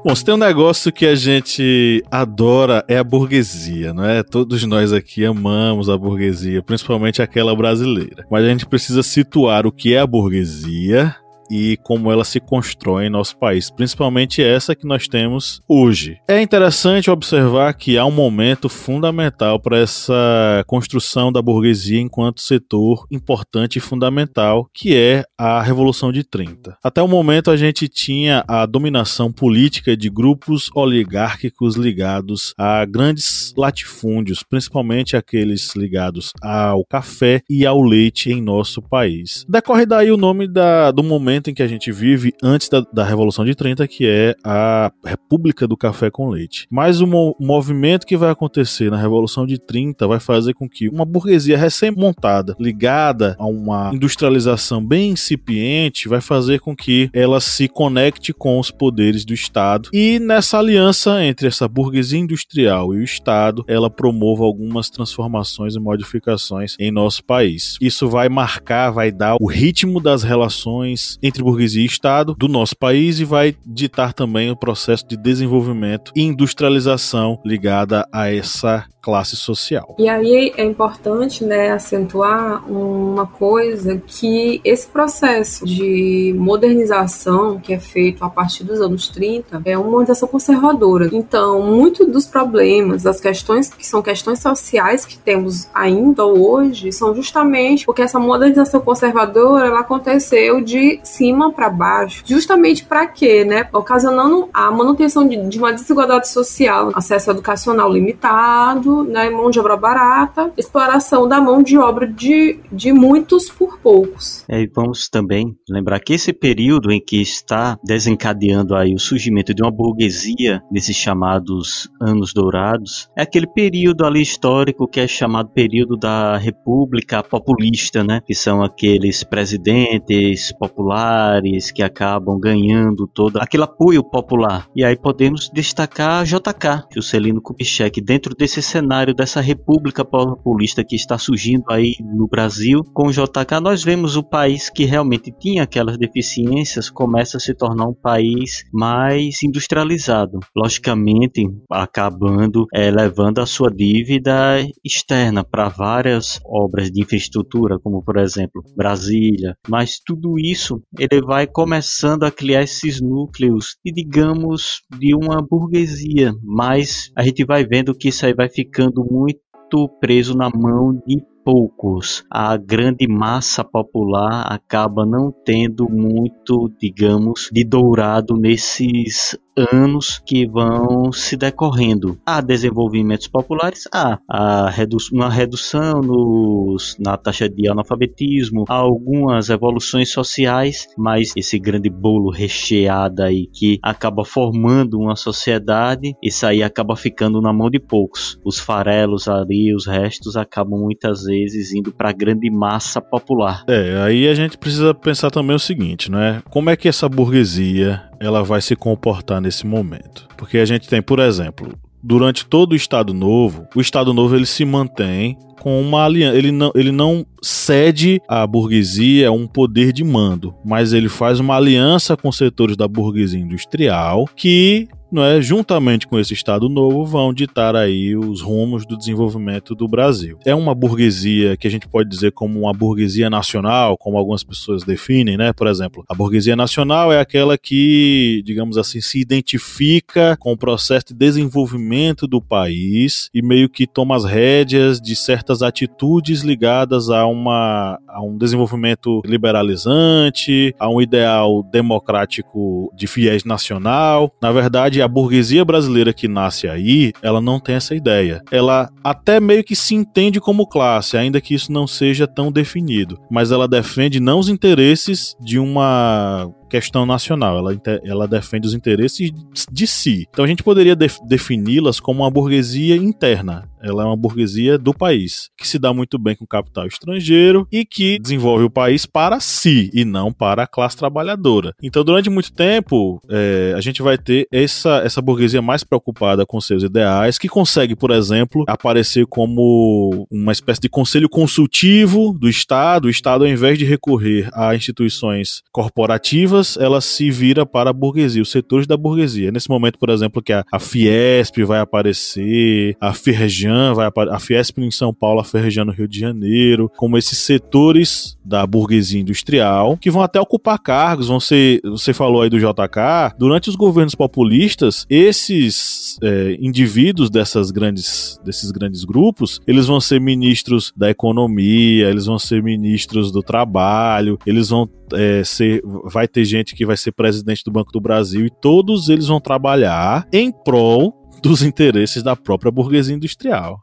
Bom, 0.09 0.15
se 0.15 0.25
tem 0.25 0.33
um 0.33 0.37
negócio 0.37 0.91
que 0.91 1.05
a 1.05 1.13
gente 1.13 2.03
adora 2.09 2.83
é 2.87 2.97
a 2.97 3.03
burguesia, 3.03 3.93
não 3.93 4.03
é? 4.03 4.23
Todos 4.23 4.63
nós 4.63 4.91
aqui 4.91 5.23
amamos 5.23 5.87
a 5.87 5.95
burguesia, 5.95 6.63
principalmente 6.63 7.21
aquela 7.21 7.55
brasileira. 7.55 8.25
Mas 8.27 8.43
a 8.43 8.47
gente 8.47 8.65
precisa 8.65 9.03
situar 9.03 9.67
o 9.67 9.71
que 9.71 9.93
é 9.93 9.99
a 9.99 10.07
burguesia 10.07 11.15
e 11.49 11.77
como 11.83 12.11
ela 12.11 12.23
se 12.23 12.39
constrói 12.39 13.05
em 13.05 13.09
nosso 13.09 13.37
país, 13.37 13.69
principalmente 13.69 14.41
essa 14.41 14.75
que 14.75 14.87
nós 14.87 15.07
temos 15.07 15.61
hoje. 15.67 16.17
É 16.27 16.41
interessante 16.41 17.09
observar 17.09 17.73
que 17.73 17.97
há 17.97 18.05
um 18.05 18.11
momento 18.11 18.69
fundamental 18.69 19.59
para 19.59 19.79
essa 19.79 20.63
construção 20.67 21.31
da 21.31 21.41
burguesia 21.41 21.99
enquanto 21.99 22.41
setor 22.41 23.05
importante 23.11 23.77
e 23.77 23.81
fundamental, 23.81 24.69
que 24.73 24.95
é 24.95 25.23
a 25.37 25.61
Revolução 25.61 26.11
de 26.11 26.23
30. 26.23 26.77
Até 26.83 27.01
o 27.01 27.07
momento 27.07 27.51
a 27.51 27.57
gente 27.57 27.87
tinha 27.87 28.43
a 28.47 28.65
dominação 28.65 29.31
política 29.31 29.95
de 29.95 30.09
grupos 30.09 30.69
oligárquicos 30.75 31.75
ligados 31.75 32.53
a 32.57 32.83
grandes 32.85 33.53
latifúndios, 33.57 34.43
principalmente 34.43 35.15
aqueles 35.15 35.75
ligados 35.75 36.31
ao 36.41 36.85
café 36.85 37.41
e 37.49 37.65
ao 37.65 37.81
leite 37.81 38.31
em 38.31 38.41
nosso 38.41 38.81
país. 38.81 39.45
Decorre 39.47 39.85
daí 39.85 40.11
o 40.11 40.17
nome 40.17 40.47
da, 40.47 40.91
do 40.91 41.03
momento 41.03 41.38
momento 41.39 41.49
em 41.49 41.53
que 41.53 41.63
a 41.63 41.67
gente 41.67 41.91
vive 41.91 42.33
antes 42.43 42.67
da, 42.69 42.81
da 42.93 43.03
Revolução 43.03 43.45
de 43.45 43.55
30, 43.55 43.87
que 43.87 44.05
é 44.05 44.35
a 44.43 44.91
República 45.03 45.67
do 45.67 45.77
Café 45.77 46.11
com 46.11 46.29
Leite. 46.29 46.67
Mas 46.69 46.99
o 47.01 47.07
mo 47.07 47.35
movimento 47.39 48.05
que 48.05 48.17
vai 48.17 48.29
acontecer 48.29 48.91
na 48.91 48.97
Revolução 48.97 49.45
de 49.45 49.57
30 49.57 50.07
vai 50.07 50.19
fazer 50.19 50.53
com 50.53 50.67
que 50.67 50.89
uma 50.89 51.05
burguesia 51.05 51.57
recém-montada, 51.57 52.55
ligada 52.59 53.35
a 53.39 53.45
uma 53.45 53.91
industrialização 53.93 54.85
bem 54.85 55.11
incipiente, 55.11 56.09
vai 56.09 56.19
fazer 56.19 56.59
com 56.59 56.75
que 56.75 57.09
ela 57.13 57.39
se 57.39 57.67
conecte 57.67 58.33
com 58.33 58.59
os 58.59 58.71
poderes 58.71 59.23
do 59.23 59.33
Estado 59.33 59.89
e 59.93 60.19
nessa 60.19 60.57
aliança 60.57 61.23
entre 61.23 61.47
essa 61.47 61.67
burguesia 61.67 62.19
industrial 62.19 62.93
e 62.93 62.97
o 62.97 63.03
Estado, 63.03 63.63
ela 63.67 63.89
promova 63.89 64.43
algumas 64.43 64.89
transformações 64.89 65.75
e 65.75 65.79
modificações 65.79 66.75
em 66.79 66.91
nosso 66.91 67.23
país. 67.23 67.77
Isso 67.79 68.09
vai 68.09 68.27
marcar, 68.27 68.91
vai 68.91 69.11
dar 69.11 69.37
o 69.39 69.47
ritmo 69.47 70.01
das 70.01 70.23
relações 70.23 71.17
entre 71.29 71.43
burguesia 71.43 71.81
e 71.81 71.85
Estado 71.85 72.35
do 72.37 72.47
nosso 72.47 72.75
país 72.75 73.19
e 73.19 73.25
vai 73.25 73.55
ditar 73.65 74.13
também 74.13 74.49
o 74.51 74.55
processo 74.55 75.07
de 75.07 75.15
desenvolvimento 75.15 76.11
e 76.15 76.21
industrialização 76.21 77.39
ligada 77.45 78.05
a 78.11 78.31
essa 78.31 78.85
classe 79.01 79.35
social. 79.35 79.95
E 79.97 80.09
aí 80.09 80.53
é 80.57 80.63
importante, 80.63 81.43
né, 81.43 81.71
acentuar 81.71 82.69
uma 82.69 83.25
coisa 83.25 84.01
que 84.05 84.61
esse 84.63 84.87
processo 84.87 85.65
de 85.65 86.35
modernização 86.37 87.59
que 87.59 87.73
é 87.73 87.79
feito 87.79 88.23
a 88.23 88.29
partir 88.29 88.63
dos 88.63 88.81
anos 88.81 89.07
30 89.07 89.61
é 89.65 89.77
uma 89.77 89.89
modernização 89.89 90.27
conservadora. 90.27 91.09
Então, 91.11 91.61
muito 91.61 92.05
dos 92.05 92.25
problemas, 92.25 93.03
das 93.03 93.21
questões 93.21 93.69
que 93.69 93.85
são 93.85 94.01
questões 94.01 94.39
sociais 94.39 95.05
que 95.05 95.17
temos 95.17 95.67
ainda 95.73 96.25
hoje, 96.25 96.91
são 96.91 97.15
justamente 97.15 97.85
porque 97.85 98.01
essa 98.01 98.19
modernização 98.19 98.81
conservadora 98.81 99.67
ela 99.67 99.79
aconteceu 99.79 100.61
de 100.61 100.99
cima 101.03 101.51
para 101.51 101.69
baixo, 101.69 102.23
justamente 102.25 102.83
para 102.83 103.07
quê, 103.07 103.45
né? 103.45 103.67
Ocasionando 103.71 104.49
a 104.53 104.69
manutenção 104.71 105.27
de, 105.27 105.37
de 105.47 105.57
uma 105.57 105.71
desigualdade 105.71 106.27
social, 106.27 106.91
acesso 106.93 107.31
educacional 107.31 107.91
limitado, 107.91 108.88
né, 109.03 109.29
mão 109.29 109.49
de 109.49 109.59
obra 109.59 109.77
barata, 109.77 110.51
exploração 110.57 111.27
da 111.27 111.39
mão 111.39 111.61
de 111.61 111.77
obra 111.77 112.07
de, 112.07 112.59
de 112.71 112.91
muitos 112.91 113.49
por 113.49 113.79
poucos. 113.79 114.43
É, 114.49 114.61
e 114.61 114.67
vamos 114.67 115.09
também 115.09 115.55
lembrar 115.69 115.99
que 115.99 116.13
esse 116.13 116.33
período 116.33 116.91
em 116.91 116.99
que 116.99 117.21
está 117.21 117.77
desencadeando 117.83 118.75
aí 118.75 118.93
o 118.93 118.99
surgimento 118.99 119.53
de 119.53 119.61
uma 119.61 119.71
burguesia 119.71 120.61
nesses 120.71 120.95
chamados 120.95 121.89
anos 122.01 122.33
dourados, 122.33 123.09
é 123.17 123.21
aquele 123.21 123.47
período 123.47 124.05
ali 124.05 124.21
histórico 124.21 124.87
que 124.87 124.99
é 124.99 125.07
chamado 125.07 125.49
período 125.49 125.97
da 125.97 126.37
República 126.37 127.23
Populista, 127.23 128.03
né? 128.03 128.21
Que 128.25 128.35
são 128.35 128.61
aqueles 128.61 129.23
presidentes 129.23 130.51
populares 130.53 131.71
que 131.71 131.83
acabam 131.83 132.39
ganhando 132.39 133.07
todo 133.07 133.37
aquele 133.37 133.63
apoio 133.63 134.03
popular. 134.03 134.67
E 134.75 134.83
aí 134.83 134.97
podemos 134.97 135.49
destacar 135.53 136.23
JK, 136.25 136.87
Juscelino 136.93 137.41
Kubitschek, 137.41 138.01
dentro 138.01 138.35
desse 138.35 138.61
cenário 138.79 139.13
dessa 139.13 139.41
república 139.41 140.05
populista 140.05 140.83
que 140.85 140.95
está 140.95 141.17
surgindo 141.17 141.65
aí 141.69 141.95
no 141.99 142.27
Brasil, 142.27 142.81
com 142.93 143.07
o 143.07 143.11
JK 143.11 143.59
nós 143.61 143.83
vemos 143.83 144.15
o 144.15 144.23
país 144.23 144.69
que 144.69 144.85
realmente 144.85 145.33
tinha 145.37 145.63
aquelas 145.63 145.97
deficiências 145.97 146.89
começa 146.89 147.37
a 147.37 147.39
se 147.39 147.53
tornar 147.53 147.87
um 147.87 147.93
país 147.93 148.63
mais 148.71 149.43
industrializado, 149.43 150.39
logicamente 150.55 151.45
acabando 151.69 152.65
é, 152.73 152.89
levando 152.89 153.39
a 153.39 153.45
sua 153.45 153.69
dívida 153.69 154.65
externa 154.83 155.43
para 155.43 155.67
várias 155.67 156.39
obras 156.45 156.89
de 156.89 157.01
infraestrutura, 157.01 157.77
como 157.79 158.01
por 158.01 158.17
exemplo 158.17 158.63
Brasília, 158.77 159.57
mas 159.67 159.99
tudo 159.99 160.39
isso 160.39 160.81
ele 160.97 161.21
vai 161.21 161.45
começando 161.45 162.23
a 162.23 162.31
criar 162.31 162.63
esses 162.63 163.01
núcleos 163.01 163.75
e 163.83 163.91
digamos 163.91 164.81
de 164.97 165.13
uma 165.13 165.41
burguesia, 165.41 166.33
mas 166.41 167.11
a 167.15 167.23
gente 167.23 167.43
vai 167.43 167.65
vendo 167.65 167.93
que 167.93 168.07
isso 168.07 168.25
aí 168.25 168.33
vai 168.33 168.47
ficar 168.49 168.68
ficando 168.69 169.03
muito 169.03 169.89
preso 169.99 170.37
na 170.37 170.49
mão 170.49 170.93
de 170.93 171.25
poucos. 171.43 172.23
A 172.29 172.55
grande 172.55 173.07
massa 173.07 173.63
popular 173.63 174.45
acaba 174.47 175.05
não 175.05 175.31
tendo 175.31 175.89
muito, 175.89 176.71
digamos, 176.79 177.49
de 177.51 177.63
dourado 177.63 178.35
nesses 178.35 179.37
anos 179.71 180.21
que 180.25 180.47
vão 180.47 181.11
se 181.11 181.35
decorrendo. 181.35 182.17
Há 182.25 182.41
desenvolvimentos 182.41 183.27
populares, 183.27 183.87
há, 183.93 184.19
há 184.29 184.69
redu 184.69 184.97
uma 185.11 185.29
redução 185.29 186.01
nos, 186.01 186.95
na 186.99 187.17
taxa 187.17 187.49
de 187.49 187.69
analfabetismo, 187.69 188.65
há 188.67 188.75
algumas 188.75 189.49
evoluções 189.49 190.11
sociais, 190.11 190.87
mas 190.97 191.33
esse 191.35 191.57
grande 191.57 191.89
bolo 191.89 192.31
recheado 192.31 193.23
aí 193.23 193.47
que 193.47 193.79
acaba 193.81 194.25
formando 194.25 194.99
uma 194.99 195.15
sociedade, 195.15 196.15
isso 196.23 196.45
aí 196.45 196.61
acaba 196.61 196.95
ficando 196.95 197.41
na 197.41 197.53
mão 197.53 197.69
de 197.69 197.79
poucos. 197.79 198.37
Os 198.43 198.59
farelos 198.59 199.27
ali, 199.27 199.73
os 199.73 199.87
restos 199.87 200.35
acabam 200.35 200.79
muitas 200.79 201.23
vezes 201.23 201.73
indo 201.73 201.91
para 201.91 202.09
a 202.09 202.13
grande 202.13 202.49
massa 202.49 203.01
popular. 203.01 203.63
É, 203.67 204.01
aí 204.01 204.27
a 204.27 204.33
gente 204.33 204.57
precisa 204.57 204.93
pensar 204.93 205.31
também 205.31 205.55
o 205.55 205.59
seguinte, 205.59 206.11
né? 206.11 206.41
Como 206.49 206.69
é 206.69 206.75
que 206.75 206.87
essa 206.87 207.07
burguesia 207.07 208.08
ela 208.19 208.43
vai 208.43 208.61
se 208.61 208.75
comportar 208.75 209.41
nesse 209.41 209.65
momento? 209.65 210.27
Porque 210.37 210.57
a 210.57 210.65
gente 210.65 210.87
tem, 210.87 211.01
por 211.01 211.19
exemplo, 211.19 211.73
durante 212.03 212.45
todo 212.45 212.73
o 212.73 212.75
Estado 212.75 213.13
Novo, 213.13 213.67
o 213.75 213.81
Estado 213.81 214.13
Novo 214.13 214.35
ele 214.35 214.45
se 214.45 214.65
mantém 214.65 215.37
com 215.59 215.79
uma 215.81 216.05
aliança. 216.05 216.37
Ele 216.37 216.51
não, 216.51 216.71
ele 216.73 216.91
não 216.91 217.25
cede 217.41 218.21
à 218.27 218.45
burguesia 218.47 219.31
um 219.31 219.45
poder 219.45 219.91
de 219.91 220.03
mando, 220.03 220.53
mas 220.65 220.93
ele 220.93 221.09
faz 221.09 221.39
uma 221.39 221.55
aliança 221.55 222.15
com 222.15 222.31
setores 222.31 222.75
da 222.75 222.87
burguesia 222.87 223.39
industrial 223.39 224.27
que 224.35 224.87
não 225.11 225.23
é, 225.23 225.41
juntamente 225.41 226.07
com 226.07 226.19
esse 226.19 226.33
Estado 226.33 226.69
novo, 226.69 227.05
vão 227.05 227.33
ditar 227.33 227.75
aí 227.75 228.15
os 228.15 228.41
rumos 228.41 228.85
do 228.85 228.97
desenvolvimento 228.97 229.75
do 229.75 229.87
Brasil. 229.87 230.39
É 230.45 230.53
uma 230.53 230.75
burguesia 230.75 231.57
que 231.57 231.67
a 231.67 231.71
gente 231.71 231.87
pode 231.87 232.09
dizer 232.09 232.31
como 232.31 232.59
uma 232.59 232.73
burguesia 232.73 233.29
nacional, 233.29 233.97
como 233.97 234.17
algumas 234.17 234.43
pessoas 234.43 234.83
definem, 234.83 235.37
né? 235.37 235.53
Por 235.53 235.67
exemplo, 235.67 236.03
a 236.07 236.13
burguesia 236.13 236.55
nacional 236.55 237.11
é 237.11 237.19
aquela 237.19 237.57
que, 237.57 238.41
digamos 238.45 238.77
assim, 238.77 239.01
se 239.01 239.19
identifica 239.19 240.37
com 240.39 240.53
o 240.53 240.57
processo 240.57 241.07
de 241.07 241.13
desenvolvimento 241.13 242.27
do 242.27 242.41
país 242.41 243.29
e 243.33 243.41
meio 243.41 243.69
que 243.69 243.87
toma 243.87 244.15
as 244.15 244.25
rédeas 244.25 244.99
de 244.99 245.15
certas 245.15 245.61
atitudes 245.61 246.41
ligadas 246.41 247.09
a, 247.09 247.25
uma, 247.25 247.99
a 248.07 248.21
um 248.21 248.37
desenvolvimento 248.37 249.21
liberalizante, 249.25 250.73
a 250.79 250.89
um 250.89 251.01
ideal 251.01 251.63
democrático 251.63 252.91
de 252.95 253.07
fiéis 253.07 253.43
nacional. 253.43 254.31
Na 254.41 254.51
verdade, 254.51 254.98
a 255.01 255.07
burguesia 255.07 255.63
brasileira 255.65 256.13
que 256.13 256.27
nasce 256.27 256.67
aí, 256.67 257.11
ela 257.21 257.41
não 257.41 257.59
tem 257.59 257.75
essa 257.75 257.95
ideia. 257.95 258.41
Ela 258.51 258.89
até 259.03 259.39
meio 259.39 259.63
que 259.63 259.75
se 259.75 259.95
entende 259.95 260.39
como 260.39 260.67
classe, 260.67 261.17
ainda 261.17 261.41
que 261.41 261.53
isso 261.53 261.71
não 261.71 261.87
seja 261.87 262.27
tão 262.27 262.51
definido, 262.51 263.19
mas 263.29 263.51
ela 263.51 263.67
defende 263.67 264.19
não 264.19 264.39
os 264.39 264.49
interesses 264.49 265.35
de 265.41 265.59
uma 265.59 266.49
questão 266.69 267.05
nacional, 267.05 267.57
ela, 267.57 267.81
ela 268.03 268.27
defende 268.27 268.67
os 268.67 268.73
interesses 268.73 269.31
de 269.71 269.87
si. 269.87 270.25
Então 270.29 270.45
a 270.45 270.47
gente 270.47 270.63
poderia 270.63 270.95
def 270.95 271.17
defini-las 271.27 271.99
como 271.99 272.23
uma 272.23 272.31
burguesia 272.31 272.95
interna. 272.95 273.67
Ela 273.81 274.03
é 274.03 274.05
uma 274.05 274.17
burguesia 274.17 274.77
do 274.77 274.93
país, 274.93 275.49
que 275.57 275.67
se 275.67 275.79
dá 275.79 275.93
muito 275.93 276.19
bem 276.19 276.35
com 276.35 276.45
capital 276.45 276.85
estrangeiro 276.85 277.67
e 277.71 277.85
que 277.85 278.19
desenvolve 278.19 278.65
o 278.65 278.69
país 278.69 279.05
para 279.05 279.39
si 279.39 279.89
e 279.93 280.03
não 280.03 280.33
para 280.33 280.63
a 280.63 280.67
classe 280.67 280.97
trabalhadora. 280.97 281.73
Então, 281.81 282.03
durante 282.03 282.29
muito 282.29 282.51
tempo, 282.51 283.21
é, 283.29 283.73
a 283.75 283.81
gente 283.81 284.01
vai 284.01 284.17
ter 284.17 284.47
essa, 284.51 284.97
essa 284.97 285.21
burguesia 285.21 285.61
mais 285.61 285.83
preocupada 285.83 286.45
com 286.45 286.59
seus 286.59 286.83
ideais, 286.83 287.37
que 287.37 287.47
consegue, 287.47 287.95
por 287.95 288.11
exemplo, 288.11 288.65
aparecer 288.67 289.25
como 289.25 290.27
uma 290.29 290.51
espécie 290.51 290.81
de 290.81 290.89
conselho 290.89 291.29
consultivo 291.29 292.33
do 292.37 292.49
Estado. 292.49 293.05
O 293.05 293.09
Estado, 293.09 293.45
ao 293.45 293.49
invés 293.49 293.77
de 293.77 293.85
recorrer 293.85 294.49
a 294.53 294.75
instituições 294.75 295.63
corporativas, 295.71 296.58
ela 296.79 297.01
se 297.01 297.29
vira 297.31 297.65
para 297.65 297.89
a 297.89 297.93
burguesia, 297.93 298.41
os 298.41 298.51
setores 298.51 298.87
da 298.87 298.97
burguesia. 298.97 299.51
Nesse 299.51 299.69
momento, 299.69 299.97
por 299.97 300.09
exemplo, 300.09 300.41
que 300.41 300.53
a, 300.53 300.63
a 300.71 300.79
Fiesp 300.79 301.57
vai 301.63 301.79
aparecer, 301.79 302.95
a 302.99 303.13
Ferjan 303.13 303.93
vai 303.93 304.07
aparecer, 304.07 304.35
a 304.35 304.39
Fiesp 304.39 304.79
em 304.79 304.91
São 304.91 305.13
Paulo, 305.13 305.39
a 305.39 305.43
Ferjan 305.43 305.85
no 305.85 305.91
Rio 305.91 306.07
de 306.07 306.19
Janeiro, 306.19 306.91
como 306.97 307.17
esses 307.17 307.37
setores 307.37 308.37
da 308.43 308.65
burguesia 308.65 309.21
industrial 309.21 309.97
que 309.97 310.09
vão 310.09 310.21
até 310.21 310.39
ocupar 310.39 310.79
cargos, 310.79 311.27
vão 311.27 311.39
ser, 311.39 311.81
você 311.83 312.13
falou 312.13 312.41
aí 312.41 312.49
do 312.49 312.59
JK, 312.59 313.35
durante 313.37 313.69
os 313.69 313.75
governos 313.75 314.15
populistas, 314.15 315.05
esses 315.09 316.17
é, 316.21 316.57
indivíduos 316.59 317.29
dessas 317.29 317.71
grandes, 317.71 318.39
desses 318.43 318.71
grandes 318.71 319.03
grupos, 319.03 319.59
eles 319.67 319.85
vão 319.85 319.99
ser 319.99 320.19
ministros 320.19 320.91
da 320.95 321.09
economia, 321.09 322.09
eles 322.09 322.25
vão 322.25 322.39
ser 322.39 322.63
ministros 322.63 323.31
do 323.31 323.41
trabalho, 323.41 324.37
eles 324.45 324.69
vão 324.69 324.89
é, 325.13 325.43
ser, 325.43 325.81
vai 326.05 326.27
ter 326.27 326.45
gente 326.49 326.75
que 326.75 326.85
vai 326.85 326.97
ser 326.97 327.11
presidente 327.11 327.63
do 327.63 327.71
Banco 327.71 327.91
do 327.91 328.01
Brasil 328.01 328.45
e 328.45 328.49
todos 328.49 329.09
eles 329.09 329.27
vão 329.27 329.39
trabalhar 329.39 330.27
em 330.33 330.51
prol 330.51 331.15
dos 331.41 331.61
interesses 331.61 332.21
da 332.21 332.35
própria 332.35 332.71
burguesia 332.71 333.15
industrial. 333.15 333.79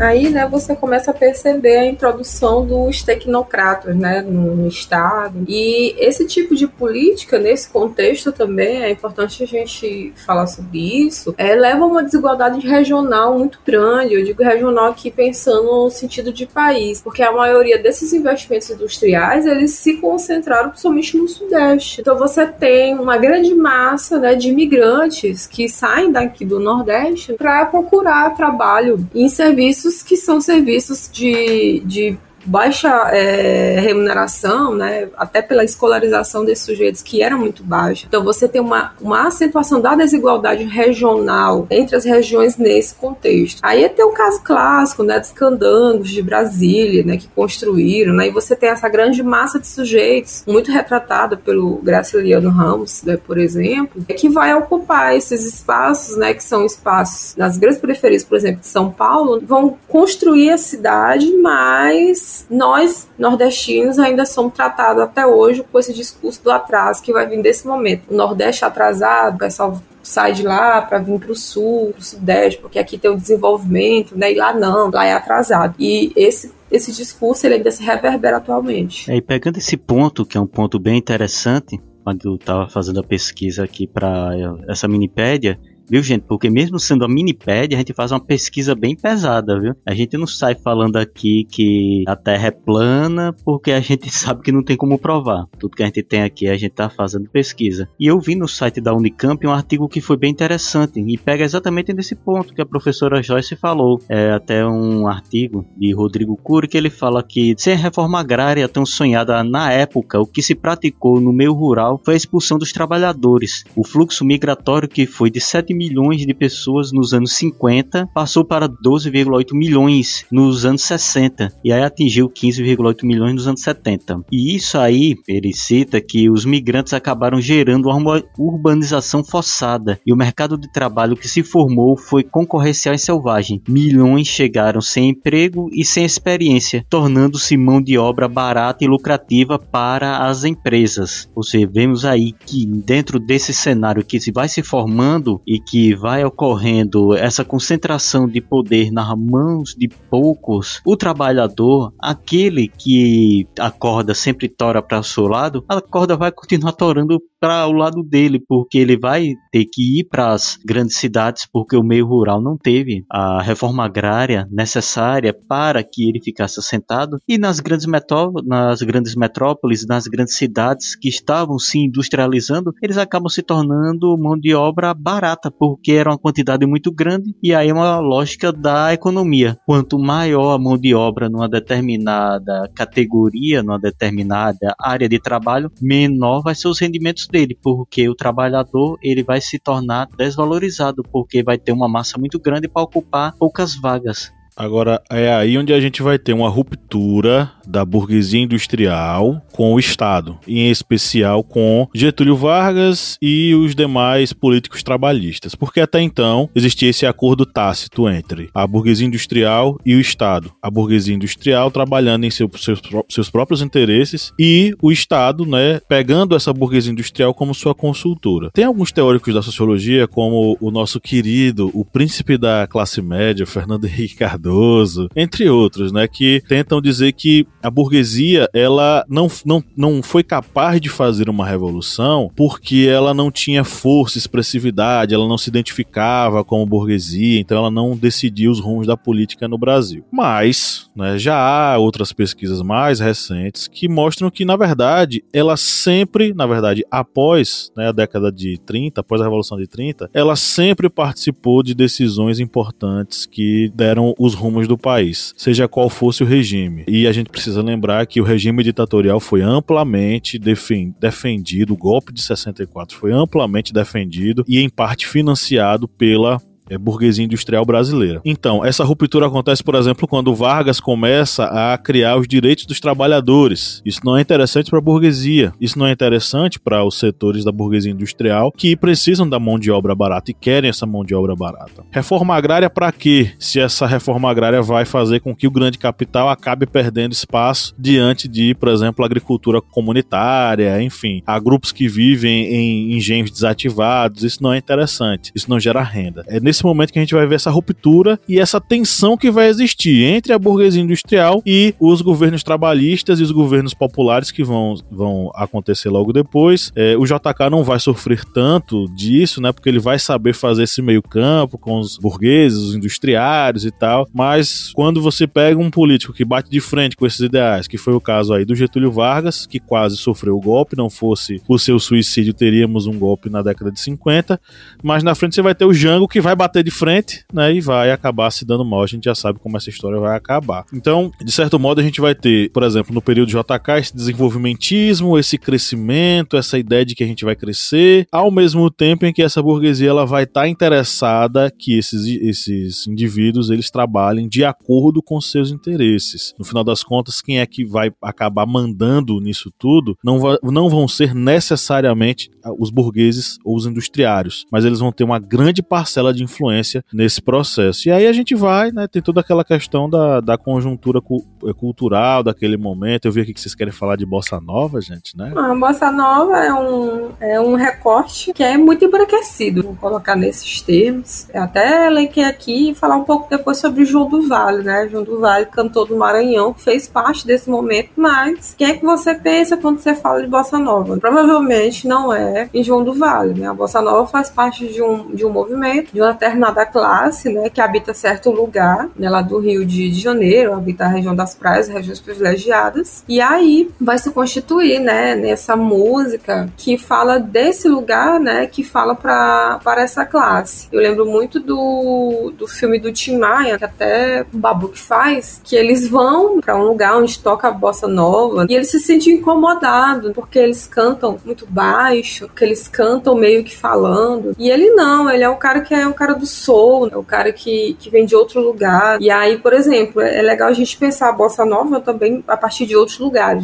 Aí, 0.00 0.30
né, 0.30 0.48
você 0.50 0.74
começa 0.74 1.10
a 1.10 1.14
perceber 1.14 1.76
a 1.76 1.86
introdução 1.86 2.64
dos 2.64 3.02
tecnocratas, 3.02 3.94
né, 3.94 4.22
no, 4.22 4.66
Estado. 4.66 5.44
E 5.46 5.94
esse 5.98 6.26
tipo 6.26 6.54
de 6.54 6.66
política, 6.66 7.38
nesse 7.38 7.68
contexto 7.68 8.32
também, 8.32 8.82
é 8.82 8.90
importante 8.90 9.42
a 9.42 9.46
gente 9.46 10.12
falar 10.24 10.46
sobre 10.46 11.06
isso, 11.06 11.34
é, 11.36 11.54
leva 11.54 11.84
a 11.84 11.86
uma 11.86 12.02
desigualdade 12.02 12.66
regional 12.66 13.38
muito 13.38 13.58
grande. 13.66 14.14
Eu 14.14 14.24
digo 14.24 14.42
regional 14.42 14.86
aqui 14.86 15.10
pensando 15.10 15.64
no 15.64 15.90
sentido 15.90 16.32
de 16.32 16.46
país, 16.46 17.02
porque 17.02 17.22
a 17.22 17.32
maioria 17.32 17.78
desses 17.78 18.12
investimentos 18.12 18.70
industriais, 18.70 19.44
eles 19.44 19.72
se 19.72 19.96
concentraram 19.98 20.70
principalmente 20.70 21.16
no 21.16 21.28
Sudeste. 21.28 22.00
Então 22.00 22.16
você 22.16 22.46
tem 22.46 22.98
uma 22.98 23.18
grande 23.18 23.54
massa, 23.54 24.18
né, 24.18 24.34
de 24.34 24.48
imigrantes 24.48 25.46
que 25.46 25.68
saem 25.68 26.10
daqui 26.10 26.44
do 26.44 26.58
Nordeste 26.58 27.34
para 27.34 27.66
procurar 27.66 28.34
trabalho 28.34 29.06
em 29.14 29.28
serviços 29.28 29.89
serviços 29.90 30.02
que 30.02 30.16
são 30.16 30.40
serviços 30.40 31.10
de, 31.12 31.80
de 31.80 32.18
baixa 32.44 32.88
é, 33.12 33.78
remuneração, 33.80 34.74
né, 34.74 35.08
até 35.16 35.42
pela 35.42 35.64
escolarização 35.64 36.44
desses 36.44 36.64
sujeitos 36.64 37.02
que 37.02 37.22
era 37.22 37.36
muito 37.36 37.62
baixa. 37.62 38.06
Então 38.08 38.24
você 38.24 38.48
tem 38.48 38.60
uma, 38.60 38.92
uma 39.00 39.28
acentuação 39.28 39.80
da 39.80 39.94
desigualdade 39.94 40.64
regional 40.64 41.66
entre 41.70 41.96
as 41.96 42.04
regiões 42.04 42.56
nesse 42.56 42.94
contexto. 42.94 43.60
Aí 43.62 43.88
tem 43.88 44.04
o 44.04 44.12
caso 44.12 44.42
clássico, 44.42 45.02
né, 45.02 45.18
dos 45.18 45.32
candangos 45.32 46.10
de 46.10 46.22
Brasília, 46.22 47.02
né, 47.04 47.16
que 47.16 47.28
construíram, 47.28 48.14
né, 48.14 48.28
e 48.28 48.30
você 48.30 48.54
tem 48.56 48.68
essa 48.68 48.88
grande 48.88 49.22
massa 49.22 49.58
de 49.58 49.66
sujeitos, 49.66 50.44
muito 50.46 50.70
retratada 50.70 51.36
pelo 51.36 51.76
Graciliano 51.76 52.50
Ramos, 52.50 53.02
né, 53.02 53.16
por 53.16 53.38
exemplo, 53.38 54.02
que 54.16 54.28
vai 54.28 54.54
ocupar 54.54 55.16
esses 55.16 55.44
espaços, 55.44 56.16
né, 56.16 56.34
que 56.34 56.44
são 56.44 56.64
espaços 56.64 57.34
nas 57.36 57.56
grandes 57.56 57.80
periferias, 57.80 58.24
por 58.24 58.36
exemplo, 58.36 58.60
de 58.60 58.66
São 58.66 58.90
Paulo, 58.90 59.40
vão 59.42 59.76
construir 59.88 60.50
a 60.50 60.58
cidade, 60.58 61.34
mas 61.36 62.29
nós, 62.50 63.08
nordestinos, 63.18 63.98
ainda 63.98 64.24
somos 64.26 64.54
tratados 64.54 65.02
até 65.02 65.26
hoje 65.26 65.64
com 65.70 65.78
esse 65.78 65.92
discurso 65.92 66.42
do 66.42 66.50
atraso 66.50 67.02
que 67.02 67.12
vai 67.12 67.26
vir 67.26 67.42
desse 67.42 67.66
momento. 67.66 68.10
O 68.10 68.14
Nordeste 68.14 68.64
atrasado, 68.64 69.36
o 69.36 69.38
pessoal 69.38 69.80
sai 70.02 70.32
de 70.32 70.42
lá 70.42 70.82
para 70.82 70.98
vir 70.98 71.18
para 71.18 71.32
o 71.32 71.36
sul, 71.36 71.92
para 71.92 72.00
o 72.00 72.04
sudeste, 72.04 72.60
porque 72.60 72.78
aqui 72.78 72.98
tem 72.98 73.10
o 73.10 73.16
desenvolvimento, 73.16 74.16
né? 74.16 74.32
E 74.32 74.34
lá 74.34 74.52
não, 74.52 74.90
lá 74.90 75.04
é 75.04 75.12
atrasado. 75.12 75.74
E 75.78 76.12
esse 76.16 76.52
esse 76.70 76.92
discurso 76.92 77.44
ele 77.46 77.56
ainda 77.56 77.70
se 77.70 77.82
reverbera 77.82 78.36
atualmente. 78.36 79.10
É, 79.10 79.16
e 79.16 79.20
pegando 79.20 79.58
esse 79.58 79.76
ponto, 79.76 80.24
que 80.24 80.38
é 80.38 80.40
um 80.40 80.46
ponto 80.46 80.78
bem 80.78 80.96
interessante, 80.96 81.80
quando 82.04 82.28
eu 82.28 82.34
estava 82.36 82.68
fazendo 82.68 83.00
a 83.00 83.02
pesquisa 83.02 83.64
aqui 83.64 83.86
para 83.86 84.30
essa 84.68 84.86
minipédia, 84.86 85.58
Viu, 85.90 86.04
gente? 86.04 86.22
Porque 86.22 86.48
mesmo 86.48 86.78
sendo 86.78 87.04
a 87.04 87.08
minipédia, 87.08 87.76
a 87.76 87.80
gente 87.80 87.92
faz 87.92 88.12
uma 88.12 88.20
pesquisa 88.20 88.76
bem 88.76 88.94
pesada, 88.94 89.58
viu? 89.58 89.74
A 89.84 89.92
gente 89.92 90.16
não 90.16 90.26
sai 90.26 90.54
falando 90.54 90.96
aqui 90.96 91.44
que 91.50 92.04
a 92.06 92.14
Terra 92.14 92.46
é 92.46 92.50
plana 92.52 93.34
porque 93.44 93.72
a 93.72 93.80
gente 93.80 94.08
sabe 94.14 94.40
que 94.42 94.52
não 94.52 94.62
tem 94.62 94.76
como 94.76 94.96
provar. 94.96 95.46
Tudo 95.58 95.74
que 95.74 95.82
a 95.82 95.86
gente 95.86 96.04
tem 96.04 96.22
aqui, 96.22 96.46
a 96.46 96.56
gente 96.56 96.70
tá 96.70 96.88
fazendo 96.88 97.28
pesquisa. 97.28 97.88
E 97.98 98.06
eu 98.06 98.20
vi 98.20 98.36
no 98.36 98.46
site 98.46 98.80
da 98.80 98.94
Unicamp 98.94 99.44
um 99.44 99.50
artigo 99.50 99.88
que 99.88 100.00
foi 100.00 100.16
bem 100.16 100.30
interessante 100.30 101.00
e 101.00 101.18
pega 101.18 101.42
exatamente 101.42 101.92
nesse 101.92 102.14
ponto 102.14 102.54
que 102.54 102.62
a 102.62 102.66
professora 102.66 103.20
Joyce 103.20 103.56
falou. 103.56 104.00
É 104.08 104.30
até 104.30 104.64
um 104.64 105.08
artigo 105.08 105.66
de 105.76 105.92
Rodrigo 105.92 106.36
Cury 106.36 106.68
que 106.68 106.78
ele 106.78 106.90
fala 106.90 107.20
que 107.20 107.56
sem 107.58 107.74
a 107.74 107.76
reforma 107.76 108.20
agrária 108.20 108.68
tão 108.68 108.86
sonhada 108.86 109.42
na 109.42 109.72
época, 109.72 110.20
o 110.20 110.26
que 110.26 110.40
se 110.40 110.54
praticou 110.54 111.20
no 111.20 111.32
meio 111.32 111.52
rural 111.52 112.00
foi 112.04 112.14
a 112.14 112.16
expulsão 112.16 112.58
dos 112.58 112.72
trabalhadores. 112.72 113.64
O 113.74 113.84
fluxo 113.84 114.24
migratório 114.24 114.88
que 114.88 115.04
foi 115.04 115.30
de 115.30 115.40
7 115.40 115.79
milhões 115.80 116.26
de 116.26 116.34
pessoas 116.34 116.92
nos 116.92 117.14
anos 117.14 117.32
50, 117.32 118.06
passou 118.12 118.44
para 118.44 118.68
12,8 118.68 119.46
milhões 119.54 120.26
nos 120.30 120.66
anos 120.66 120.82
60 120.82 121.50
e 121.64 121.72
aí 121.72 121.82
atingiu 121.82 122.28
15,8 122.28 123.02
milhões 123.02 123.32
nos 123.32 123.48
anos 123.48 123.62
70. 123.62 124.20
E 124.30 124.54
isso 124.54 124.76
aí, 124.76 125.16
ele 125.26 125.54
cita 125.54 125.98
que 125.98 126.28
os 126.28 126.44
migrantes 126.44 126.92
acabaram 126.92 127.40
gerando 127.40 127.88
uma 127.88 128.22
urbanização 128.38 129.24
forçada 129.24 129.98
e 130.06 130.12
o 130.12 130.16
mercado 130.16 130.58
de 130.58 130.70
trabalho 130.70 131.16
que 131.16 131.26
se 131.26 131.42
formou 131.42 131.96
foi 131.96 132.22
concorrencial 132.22 132.94
e 132.94 132.98
selvagem. 132.98 133.62
Milhões 133.66 134.26
chegaram 134.26 134.82
sem 134.82 135.08
emprego 135.08 135.70
e 135.72 135.82
sem 135.82 136.04
experiência, 136.04 136.84
tornando-se 136.90 137.56
mão 137.56 137.80
de 137.80 137.96
obra 137.96 138.28
barata 138.28 138.84
e 138.84 138.86
lucrativa 138.86 139.58
para 139.58 140.28
as 140.28 140.44
empresas. 140.44 141.30
Ou 141.34 141.42
seja, 141.42 141.66
vemos 141.72 142.04
aí 142.04 142.32
que 142.32 142.66
dentro 142.66 143.18
desse 143.18 143.54
cenário 143.54 144.04
que 144.04 144.20
se 144.20 144.30
vai 144.30 144.46
se 144.46 144.62
formando 144.62 145.40
e 145.46 145.58
que 145.70 145.94
vai 145.94 146.24
ocorrendo 146.24 147.14
essa 147.14 147.44
concentração 147.44 148.26
de 148.26 148.40
poder 148.40 148.90
nas 148.90 149.16
mãos 149.16 149.72
de 149.72 149.86
poucos, 149.86 150.80
o 150.84 150.96
trabalhador, 150.96 151.92
aquele 151.96 152.66
que 152.66 153.46
a 153.56 153.70
corda 153.70 154.12
sempre 154.12 154.48
tora 154.48 154.82
para 154.82 154.98
o 154.98 155.04
seu 155.04 155.28
lado, 155.28 155.64
a 155.68 155.80
corda 155.80 156.16
vai 156.16 156.32
continuar 156.32 156.72
torando 156.72 157.22
para 157.40 157.66
o 157.66 157.72
lado 157.72 158.02
dele, 158.02 158.38
porque 158.46 158.78
ele 158.78 158.98
vai 158.98 159.34
ter 159.50 159.64
que 159.64 160.00
ir 160.00 160.04
para 160.04 160.32
as 160.32 160.58
grandes 160.64 160.96
cidades, 160.96 161.48
porque 161.50 161.74
o 161.74 161.82
meio 161.82 162.06
rural 162.06 162.40
não 162.40 162.56
teve 162.56 163.04
a 163.10 163.42
reforma 163.42 163.84
agrária 163.84 164.46
necessária 164.50 165.32
para 165.32 165.82
que 165.82 166.08
ele 166.08 166.20
ficasse 166.20 166.60
assentado. 166.60 167.18
E 167.26 167.38
nas 167.38 167.58
grandes, 167.58 167.86
metó 167.86 168.30
nas 168.44 168.82
grandes 168.82 169.14
metrópoles, 169.14 169.86
nas 169.86 170.06
grandes 170.06 170.36
cidades 170.36 170.94
que 170.94 171.08
estavam 171.08 171.58
se 171.58 171.78
industrializando, 171.78 172.74
eles 172.82 172.98
acabam 172.98 173.28
se 173.28 173.42
tornando 173.42 174.16
mão 174.18 174.38
de 174.38 174.54
obra 174.54 174.92
barata, 174.92 175.50
porque 175.50 175.92
era 175.92 176.10
uma 176.10 176.18
quantidade 176.18 176.66
muito 176.66 176.92
grande, 176.92 177.34
e 177.42 177.54
aí 177.54 177.70
é 177.70 177.72
uma 177.72 177.98
lógica 178.00 178.52
da 178.52 178.92
economia. 178.92 179.56
Quanto 179.64 179.98
maior 179.98 180.54
a 180.54 180.58
mão 180.58 180.76
de 180.76 180.94
obra 180.94 181.30
numa 181.30 181.48
determinada 181.48 182.70
categoria, 182.74 183.62
numa 183.62 183.78
determinada 183.78 184.74
área 184.78 185.08
de 185.08 185.18
trabalho, 185.18 185.72
menor 185.80 186.42
vai 186.42 186.54
ser 186.54 186.68
os 186.68 186.78
rendimentos 186.78 187.29
dele, 187.30 187.56
porque 187.62 188.08
o 188.08 188.14
trabalhador 188.14 188.98
ele 189.02 189.22
vai 189.22 189.40
se 189.40 189.58
tornar 189.58 190.08
desvalorizado, 190.16 191.02
porque 191.02 191.42
vai 191.42 191.56
ter 191.58 191.72
uma 191.72 191.88
massa 191.88 192.18
muito 192.18 192.38
grande 192.38 192.68
para 192.68 192.82
ocupar 192.82 193.34
poucas 193.38 193.74
vagas. 193.74 194.32
Agora 194.56 195.00
é 195.10 195.32
aí 195.32 195.56
onde 195.56 195.72
a 195.72 195.80
gente 195.80 196.02
vai 196.02 196.18
ter 196.18 196.34
uma 196.34 196.50
ruptura 196.50 197.50
da 197.70 197.84
burguesia 197.84 198.40
industrial 198.40 199.40
com 199.52 199.74
o 199.74 199.78
Estado, 199.78 200.38
em 200.46 200.70
especial 200.70 201.42
com 201.42 201.88
Getúlio 201.94 202.36
Vargas 202.36 203.16
e 203.22 203.54
os 203.54 203.74
demais 203.74 204.32
políticos 204.32 204.82
trabalhistas, 204.82 205.54
porque 205.54 205.80
até 205.80 206.00
então 206.00 206.48
existia 206.54 206.90
esse 206.90 207.06
acordo 207.06 207.46
tácito 207.46 208.08
entre 208.08 208.50
a 208.54 208.66
burguesia 208.66 209.06
industrial 209.06 209.78
e 209.84 209.94
o 209.94 210.00
Estado. 210.00 210.52
A 210.62 210.70
burguesia 210.70 211.14
industrial 211.14 211.70
trabalhando 211.70 212.24
em 212.24 212.30
seu, 212.30 212.50
seus, 212.56 212.80
seus 213.08 213.30
próprios 213.30 213.62
interesses 213.62 214.32
e 214.38 214.74
o 214.82 214.90
Estado, 214.90 215.46
né, 215.46 215.80
pegando 215.88 216.34
essa 216.34 216.52
burguesia 216.52 216.92
industrial 216.92 217.32
como 217.32 217.54
sua 217.54 217.74
consultora. 217.74 218.50
Tem 218.52 218.64
alguns 218.64 218.92
teóricos 218.92 219.34
da 219.34 219.42
sociologia, 219.42 220.08
como 220.08 220.56
o 220.60 220.70
nosso 220.70 221.00
querido, 221.00 221.70
o 221.74 221.84
príncipe 221.84 222.36
da 222.36 222.66
classe 222.66 223.00
média, 223.00 223.46
Fernando 223.46 223.84
Henrique 223.84 224.16
Cardoso, 224.16 225.08
entre 225.14 225.48
outros, 225.48 225.92
né, 225.92 226.08
que 226.08 226.42
tentam 226.48 226.80
dizer 226.80 227.12
que 227.12 227.46
a 227.62 227.70
burguesia 227.70 228.48
ela 228.52 229.04
não, 229.08 229.28
não, 229.44 229.62
não 229.76 230.02
foi 230.02 230.22
capaz 230.22 230.80
de 230.80 230.88
fazer 230.88 231.28
uma 231.28 231.46
revolução 231.46 232.30
porque 232.34 232.86
ela 232.88 233.12
não 233.12 233.30
tinha 233.30 233.64
força, 233.64 234.18
expressividade, 234.18 235.14
ela 235.14 235.28
não 235.28 235.38
se 235.38 235.48
identificava 235.48 236.44
como 236.44 236.66
burguesia, 236.66 237.40
então 237.40 237.58
ela 237.58 237.70
não 237.70 237.96
decidia 237.96 238.50
os 238.50 238.60
rumos 238.60 238.86
da 238.86 238.96
política 238.96 239.48
no 239.48 239.58
Brasil. 239.58 240.04
Mas 240.10 240.90
né, 240.94 241.18
já 241.18 241.36
há 241.36 241.78
outras 241.78 242.12
pesquisas 242.12 242.62
mais 242.62 243.00
recentes 243.00 243.68
que 243.68 243.88
mostram 243.88 244.30
que, 244.30 244.44
na 244.44 244.56
verdade, 244.56 245.24
ela 245.32 245.56
sempre, 245.56 246.32
na 246.34 246.46
verdade, 246.46 246.84
após 246.90 247.70
né, 247.76 247.88
a 247.88 247.92
década 247.92 248.30
de 248.30 248.58
30, 248.58 249.00
após 249.00 249.20
a 249.20 249.24
Revolução 249.24 249.58
de 249.58 249.66
30, 249.66 250.10
ela 250.12 250.36
sempre 250.36 250.88
participou 250.88 251.62
de 251.62 251.74
decisões 251.74 252.40
importantes 252.40 253.26
que 253.26 253.70
deram 253.74 254.14
os 254.18 254.34
rumos 254.34 254.66
do 254.66 254.78
país, 254.78 255.34
seja 255.36 255.68
qual 255.68 255.88
fosse 255.88 256.22
o 256.22 256.26
regime. 256.26 256.84
E 256.86 257.06
a 257.06 257.12
gente 257.12 257.30
precisa 257.30 257.49
precisa 257.50 257.62
lembrar 257.62 258.06
que 258.06 258.20
o 258.20 258.24
regime 258.24 258.62
ditatorial 258.62 259.18
foi 259.18 259.42
amplamente 259.42 260.38
defendido, 260.38 261.72
o 261.72 261.76
golpe 261.76 262.12
de 262.12 262.22
64 262.22 262.96
foi 262.96 263.12
amplamente 263.12 263.72
defendido 263.72 264.44
e, 264.46 264.60
em 264.60 264.68
parte, 264.68 265.06
financiado 265.06 265.88
pela 265.88 266.40
é, 266.70 266.78
burguesia 266.78 267.24
industrial 267.24 267.64
brasileira. 267.66 268.20
Então, 268.24 268.64
essa 268.64 268.84
ruptura 268.84 269.26
acontece, 269.26 269.62
por 269.62 269.74
exemplo, 269.74 270.06
quando 270.06 270.34
Vargas 270.34 270.78
começa 270.80 271.44
a 271.44 271.76
criar 271.76 272.16
os 272.16 272.28
direitos 272.28 272.64
dos 272.64 272.80
trabalhadores. 272.80 273.82
Isso 273.84 274.00
não 274.04 274.16
é 274.16 274.20
interessante 274.20 274.70
para 274.70 274.78
a 274.78 274.82
burguesia, 274.82 275.52
isso 275.60 275.78
não 275.78 275.86
é 275.86 275.92
interessante 275.92 276.58
para 276.60 276.84
os 276.84 276.98
setores 276.98 277.44
da 277.44 277.50
burguesia 277.50 277.90
industrial 277.90 278.52
que 278.52 278.76
precisam 278.76 279.28
da 279.28 279.40
mão 279.40 279.58
de 279.58 279.70
obra 279.70 279.94
barata 279.94 280.30
e 280.30 280.34
querem 280.34 280.70
essa 280.70 280.86
mão 280.86 281.04
de 281.04 281.14
obra 281.14 281.34
barata. 281.34 281.82
Reforma 281.90 282.34
agrária 282.34 282.70
para 282.70 282.92
quê? 282.92 283.32
Se 283.38 283.58
essa 283.58 283.86
reforma 283.86 284.30
agrária 284.30 284.62
vai 284.62 284.84
fazer 284.84 285.20
com 285.20 285.34
que 285.34 285.48
o 285.48 285.50
grande 285.50 285.78
capital 285.78 286.28
acabe 286.28 286.66
perdendo 286.66 287.12
espaço 287.12 287.74
diante 287.76 288.28
de, 288.28 288.54
por 288.54 288.68
exemplo, 288.68 289.04
agricultura 289.04 289.60
comunitária, 289.60 290.80
enfim, 290.82 291.22
há 291.26 291.38
grupos 291.38 291.72
que 291.72 291.88
vivem 291.88 292.44
em 292.44 292.96
engenhos 292.96 293.30
desativados, 293.30 294.22
isso 294.22 294.42
não 294.42 294.52
é 294.52 294.58
interessante, 294.58 295.32
isso 295.34 295.50
não 295.50 295.58
gera 295.58 295.82
renda. 295.82 296.24
É 296.28 296.38
nesse 296.38 296.59
nesse 296.60 296.64
momento 296.64 296.92
que 296.92 296.98
a 296.98 297.02
gente 297.02 297.14
vai 297.14 297.26
ver 297.26 297.36
essa 297.36 297.50
ruptura 297.50 298.20
e 298.28 298.38
essa 298.38 298.60
tensão 298.60 299.16
que 299.16 299.30
vai 299.30 299.48
existir 299.48 300.04
entre 300.04 300.32
a 300.32 300.38
burguesia 300.38 300.82
industrial 300.82 301.42
e 301.46 301.74
os 301.80 302.02
governos 302.02 302.42
trabalhistas 302.42 303.18
e 303.18 303.22
os 303.22 303.30
governos 303.30 303.72
populares 303.72 304.30
que 304.30 304.44
vão, 304.44 304.74
vão 304.90 305.30
acontecer 305.34 305.88
logo 305.88 306.12
depois. 306.12 306.70
É, 306.76 306.96
o 306.96 307.04
JK 307.04 307.50
não 307.50 307.64
vai 307.64 307.80
sofrer 307.80 308.24
tanto 308.24 308.86
disso, 308.94 309.40
né? 309.40 309.52
Porque 309.52 309.68
ele 309.68 309.78
vai 309.78 309.98
saber 309.98 310.34
fazer 310.34 310.64
esse 310.64 310.82
meio 310.82 311.02
campo 311.02 311.56
com 311.56 311.78
os 311.78 311.96
burgueses, 311.96 312.58
os 312.58 312.74
industriários 312.74 313.64
e 313.64 313.70
tal. 313.70 314.06
Mas 314.12 314.70
quando 314.74 315.00
você 315.00 315.26
pega 315.26 315.58
um 315.58 315.70
político 315.70 316.12
que 316.12 316.24
bate 316.24 316.50
de 316.50 316.60
frente 316.60 316.96
com 316.96 317.06
esses 317.06 317.20
ideais, 317.20 317.66
que 317.66 317.78
foi 317.78 317.94
o 317.94 318.00
caso 318.00 318.34
aí 318.34 318.44
do 318.44 318.54
Getúlio 318.54 318.92
Vargas, 318.92 319.46
que 319.46 319.58
quase 319.58 319.96
sofreu 319.96 320.36
o 320.36 320.40
golpe, 320.40 320.76
não 320.76 320.90
fosse 320.90 321.40
o 321.48 321.58
seu 321.58 321.78
suicídio, 321.78 322.34
teríamos 322.34 322.86
um 322.86 322.98
golpe 322.98 323.30
na 323.30 323.42
década 323.42 323.72
de 323.72 323.80
50. 323.80 324.38
Mas 324.82 325.02
na 325.02 325.14
frente 325.14 325.34
você 325.34 325.42
vai 325.42 325.54
ter 325.54 325.64
o 325.64 325.72
Jango 325.72 326.08
que 326.08 326.20
vai 326.20 326.36
bater 326.36 326.49
bater 326.50 326.64
de 326.64 326.70
frente, 326.70 327.24
né, 327.32 327.54
e 327.54 327.60
vai 327.60 327.92
acabar 327.92 328.30
se 328.30 328.44
dando 328.44 328.64
mal. 328.64 328.82
A 328.82 328.86
gente 328.86 329.04
já 329.04 329.14
sabe 329.14 329.38
como 329.38 329.56
essa 329.56 329.70
história 329.70 329.98
vai 330.00 330.16
acabar. 330.16 330.64
Então, 330.74 331.12
de 331.24 331.30
certo 331.30 331.58
modo, 331.58 331.80
a 331.80 331.84
gente 331.84 332.00
vai 332.00 332.14
ter, 332.14 332.50
por 332.50 332.64
exemplo, 332.64 332.92
no 332.92 333.00
período 333.00 333.30
JK, 333.30 333.78
esse 333.78 333.94
desenvolvimentismo, 333.94 335.16
esse 335.16 335.38
crescimento, 335.38 336.36
essa 336.36 336.58
ideia 336.58 336.84
de 336.84 336.94
que 336.94 337.04
a 337.04 337.06
gente 337.06 337.24
vai 337.24 337.36
crescer, 337.36 338.06
ao 338.10 338.30
mesmo 338.30 338.68
tempo 338.70 339.06
em 339.06 339.12
que 339.12 339.22
essa 339.22 339.40
burguesia 339.40 339.90
ela 339.90 340.04
vai 340.04 340.24
estar 340.24 340.42
tá 340.42 340.48
interessada 340.48 341.50
que 341.56 341.78
esses, 341.78 342.04
esses 342.04 342.86
indivíduos 342.86 343.50
eles 343.50 343.70
trabalhem 343.70 344.28
de 344.28 344.44
acordo 344.44 345.00
com 345.02 345.20
seus 345.20 345.50
interesses. 345.50 346.34
No 346.38 346.44
final 346.44 346.64
das 346.64 346.82
contas, 346.82 347.20
quem 347.20 347.38
é 347.38 347.46
que 347.46 347.64
vai 347.64 347.92
acabar 348.02 348.46
mandando 348.46 349.20
nisso 349.20 349.52
tudo 349.56 349.96
não, 350.02 350.18
vai, 350.18 350.36
não 350.42 350.68
vão 350.68 350.88
ser 350.88 351.14
necessariamente 351.14 352.30
os 352.58 352.70
burgueses 352.70 353.38
ou 353.44 353.56
os 353.56 353.66
industriários, 353.66 354.46
mas 354.50 354.64
eles 354.64 354.80
vão 354.80 354.90
ter 354.90 355.04
uma 355.04 355.18
grande 355.18 355.62
parcela 355.62 356.12
de 356.12 356.24
influência 356.24 356.39
influência 356.40 356.84
nesse 356.92 357.20
processo. 357.20 357.88
E 357.88 357.92
aí 357.92 358.06
a 358.06 358.12
gente 358.12 358.34
vai, 358.34 358.72
né, 358.72 358.88
tem 358.88 359.02
toda 359.02 359.20
aquela 359.20 359.44
questão 359.44 359.88
da, 359.88 360.20
da 360.20 360.38
conjuntura 360.38 361.00
cu 361.00 361.24
eh, 361.44 361.52
cultural 361.52 362.22
daquele 362.22 362.56
momento. 362.56 363.06
Eu 363.06 363.12
vi 363.12 363.20
aqui 363.20 363.34
que 363.34 363.40
vocês 363.40 363.54
querem 363.54 363.72
falar 363.72 363.96
de 363.96 364.06
bossa 364.06 364.40
nova, 364.40 364.80
gente, 364.80 365.16
né? 365.16 365.32
A 365.36 365.54
bossa 365.54 365.90
nova 365.90 366.36
é 366.38 366.52
um, 366.52 367.10
é 367.20 367.40
um 367.40 367.54
recorte 367.54 368.32
que 368.32 368.42
é 368.42 368.56
muito 368.56 368.84
embranquecido, 368.84 369.62
vou 369.62 369.76
colocar 369.76 370.16
nesses 370.16 370.60
termos. 370.62 371.28
Eu 371.32 371.42
até 371.42 371.86
elenquei 371.86 372.24
aqui 372.24 372.70
e 372.70 372.74
falar 372.74 372.96
um 372.96 373.04
pouco 373.04 373.28
depois 373.28 373.58
sobre 373.58 373.84
João 373.84 374.08
do 374.08 374.26
Vale, 374.26 374.62
né? 374.62 374.88
João 374.90 375.04
do 375.04 375.20
Vale, 375.20 375.46
cantor 375.46 375.86
do 375.86 375.96
Maranhão, 375.96 376.54
fez 376.54 376.88
parte 376.88 377.26
desse 377.26 377.50
momento, 377.50 377.90
mas 377.96 378.54
quem 378.56 378.68
é 378.68 378.76
que 378.76 378.84
você 378.84 379.14
pensa 379.14 379.56
quando 379.56 379.78
você 379.78 379.94
fala 379.94 380.22
de 380.22 380.28
bossa 380.28 380.58
nova? 380.58 380.96
Provavelmente 380.98 381.86
não 381.86 382.12
é 382.12 382.48
em 382.52 382.62
João 382.62 382.84
do 382.84 382.94
Vale, 382.94 383.34
né? 383.38 383.48
A 383.48 383.54
bossa 383.54 383.80
nova 383.80 384.06
faz 384.06 384.30
parte 384.30 384.66
de 384.68 384.82
um, 384.82 385.14
de 385.14 385.24
um 385.24 385.30
movimento, 385.30 385.92
de 385.92 386.00
uma 386.00 386.14
determinada 386.20 386.66
classe, 386.66 387.32
né, 387.32 387.48
que 387.48 387.60
habita 387.60 387.94
certo 387.94 388.30
lugar, 388.30 388.88
né, 388.94 389.08
lá 389.08 389.22
do 389.22 389.38
Rio 389.38 389.64
de 389.64 389.92
Janeiro, 389.94 390.52
habita 390.52 390.84
a 390.84 390.88
região 390.88 391.14
das 391.14 391.34
praias, 391.34 391.66
regiões 391.66 391.98
privilegiadas, 391.98 393.02
e 393.08 393.20
aí 393.20 393.70
vai 393.80 393.98
se 393.98 394.10
constituir, 394.10 394.78
né, 394.78 395.14
nessa 395.14 395.56
música 395.56 396.48
que 396.56 396.76
fala 396.76 397.18
desse 397.18 397.68
lugar, 397.68 398.20
né, 398.20 398.46
que 398.46 398.62
fala 398.62 398.94
para 398.94 399.58
para 399.64 399.82
essa 399.82 400.04
classe. 400.04 400.68
Eu 400.70 400.80
lembro 400.80 401.06
muito 401.06 401.40
do, 401.40 402.32
do 402.36 402.46
filme 402.46 402.78
do 402.78 402.92
Tim 402.92 403.18
Maia, 403.18 403.58
que 403.58 403.64
até 403.64 404.26
o 404.32 404.38
Babu 404.38 404.68
que 404.68 404.78
faz, 404.78 405.40
que 405.42 405.56
eles 405.56 405.88
vão 405.88 406.40
para 406.40 406.56
um 406.56 406.64
lugar 406.64 406.96
onde 406.96 407.18
toca 407.18 407.48
a 407.48 407.50
bossa 407.50 407.88
nova 407.88 408.46
e 408.48 408.54
eles 408.54 408.70
se 408.70 408.80
sentem 408.80 409.14
incomodados 409.14 410.12
porque 410.12 410.38
eles 410.38 410.66
cantam 410.66 411.18
muito 411.24 411.46
baixo, 411.46 412.28
que 412.34 412.44
eles 412.44 412.68
cantam 412.68 413.14
meio 413.14 413.44
que 413.44 413.56
falando. 413.56 414.34
E 414.38 414.50
ele 414.50 414.70
não, 414.70 415.08
ele 415.10 415.24
é 415.24 415.28
o 415.28 415.36
cara 415.36 415.60
que 415.60 415.74
é 415.74 415.86
o 415.86 415.94
cara 415.94 416.09
do 416.14 416.26
soul, 416.26 416.88
é 416.88 416.96
o 416.96 417.02
cara 417.02 417.32
que, 417.32 417.76
que 417.78 417.90
vem 417.90 418.04
de 418.04 418.14
outro 418.14 418.40
lugar. 418.40 419.00
E 419.00 419.10
aí, 419.10 419.38
por 419.38 419.52
exemplo, 419.52 420.00
é 420.00 420.22
legal 420.22 420.48
a 420.48 420.52
gente 420.52 420.76
pensar 420.76 421.08
a 421.08 421.12
bossa 421.12 421.44
nova 421.44 421.80
também 421.80 422.24
a 422.26 422.36
partir 422.36 422.66
de 422.66 422.76
outros 422.76 422.98
lugares. 422.98 423.42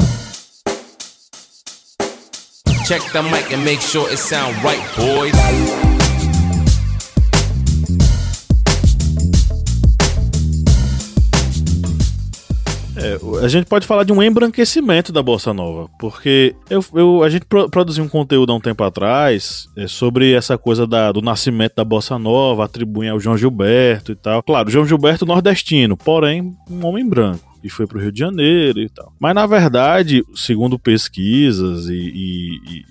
Check 2.87 3.03
the 3.13 3.23
mic 3.23 3.53
and 3.53 3.65
make 3.65 3.83
sure 3.83 4.09
it 4.11 4.19
sound 4.19 4.55
right, 4.63 4.81
boys. 4.97 5.86
A 13.43 13.49
gente 13.49 13.67
pode 13.67 13.87
falar 13.87 14.05
de 14.05 14.13
um 14.13 14.23
embranquecimento 14.23 15.13
da 15.13 15.23
Bossa 15.23 15.53
Nova, 15.53 15.89
porque 15.99 16.55
eu, 16.71 16.85
eu 16.95 17.23
a 17.23 17.29
gente 17.29 17.45
pro, 17.47 17.69
produziu 17.69 18.05
um 18.05 18.09
conteúdo 18.09 18.53
há 18.53 18.55
um 18.57 18.61
tempo 18.61 18.83
atrás 18.85 19.69
é, 19.77 19.87
sobre 19.87 20.33
essa 20.33 20.57
coisa 20.57 20.87
da, 20.87 21.13
do 21.13 21.21
nascimento 21.21 21.75
da 21.77 21.85
Bossa 21.85 22.19
Nova, 22.19 22.65
atribuem 22.65 23.11
ao 23.11 23.21
João 23.21 23.37
Gilberto 23.37 24.13
e 24.13 24.17
tal. 24.17 24.43
Claro, 24.43 24.71
João 24.71 24.87
Gilberto 24.87 25.27
nordestino, 25.27 25.97
porém 25.97 26.57
um 26.71 26.87
homem 26.87 27.09
branco 27.09 27.57
e 27.63 27.69
foi 27.69 27.87
para 27.87 27.99
o 27.99 28.01
Rio 28.01 28.13
de 28.13 28.21
Janeiro 28.21 28.81
e 28.81 28.89
tal. 28.89 29.13
Mas 29.19 29.35
na 29.35 29.47
verdade, 29.47 30.25
segundo 30.35 30.79
pesquisas 30.79 31.89
e, 31.89 32.13
e, 32.15 32.85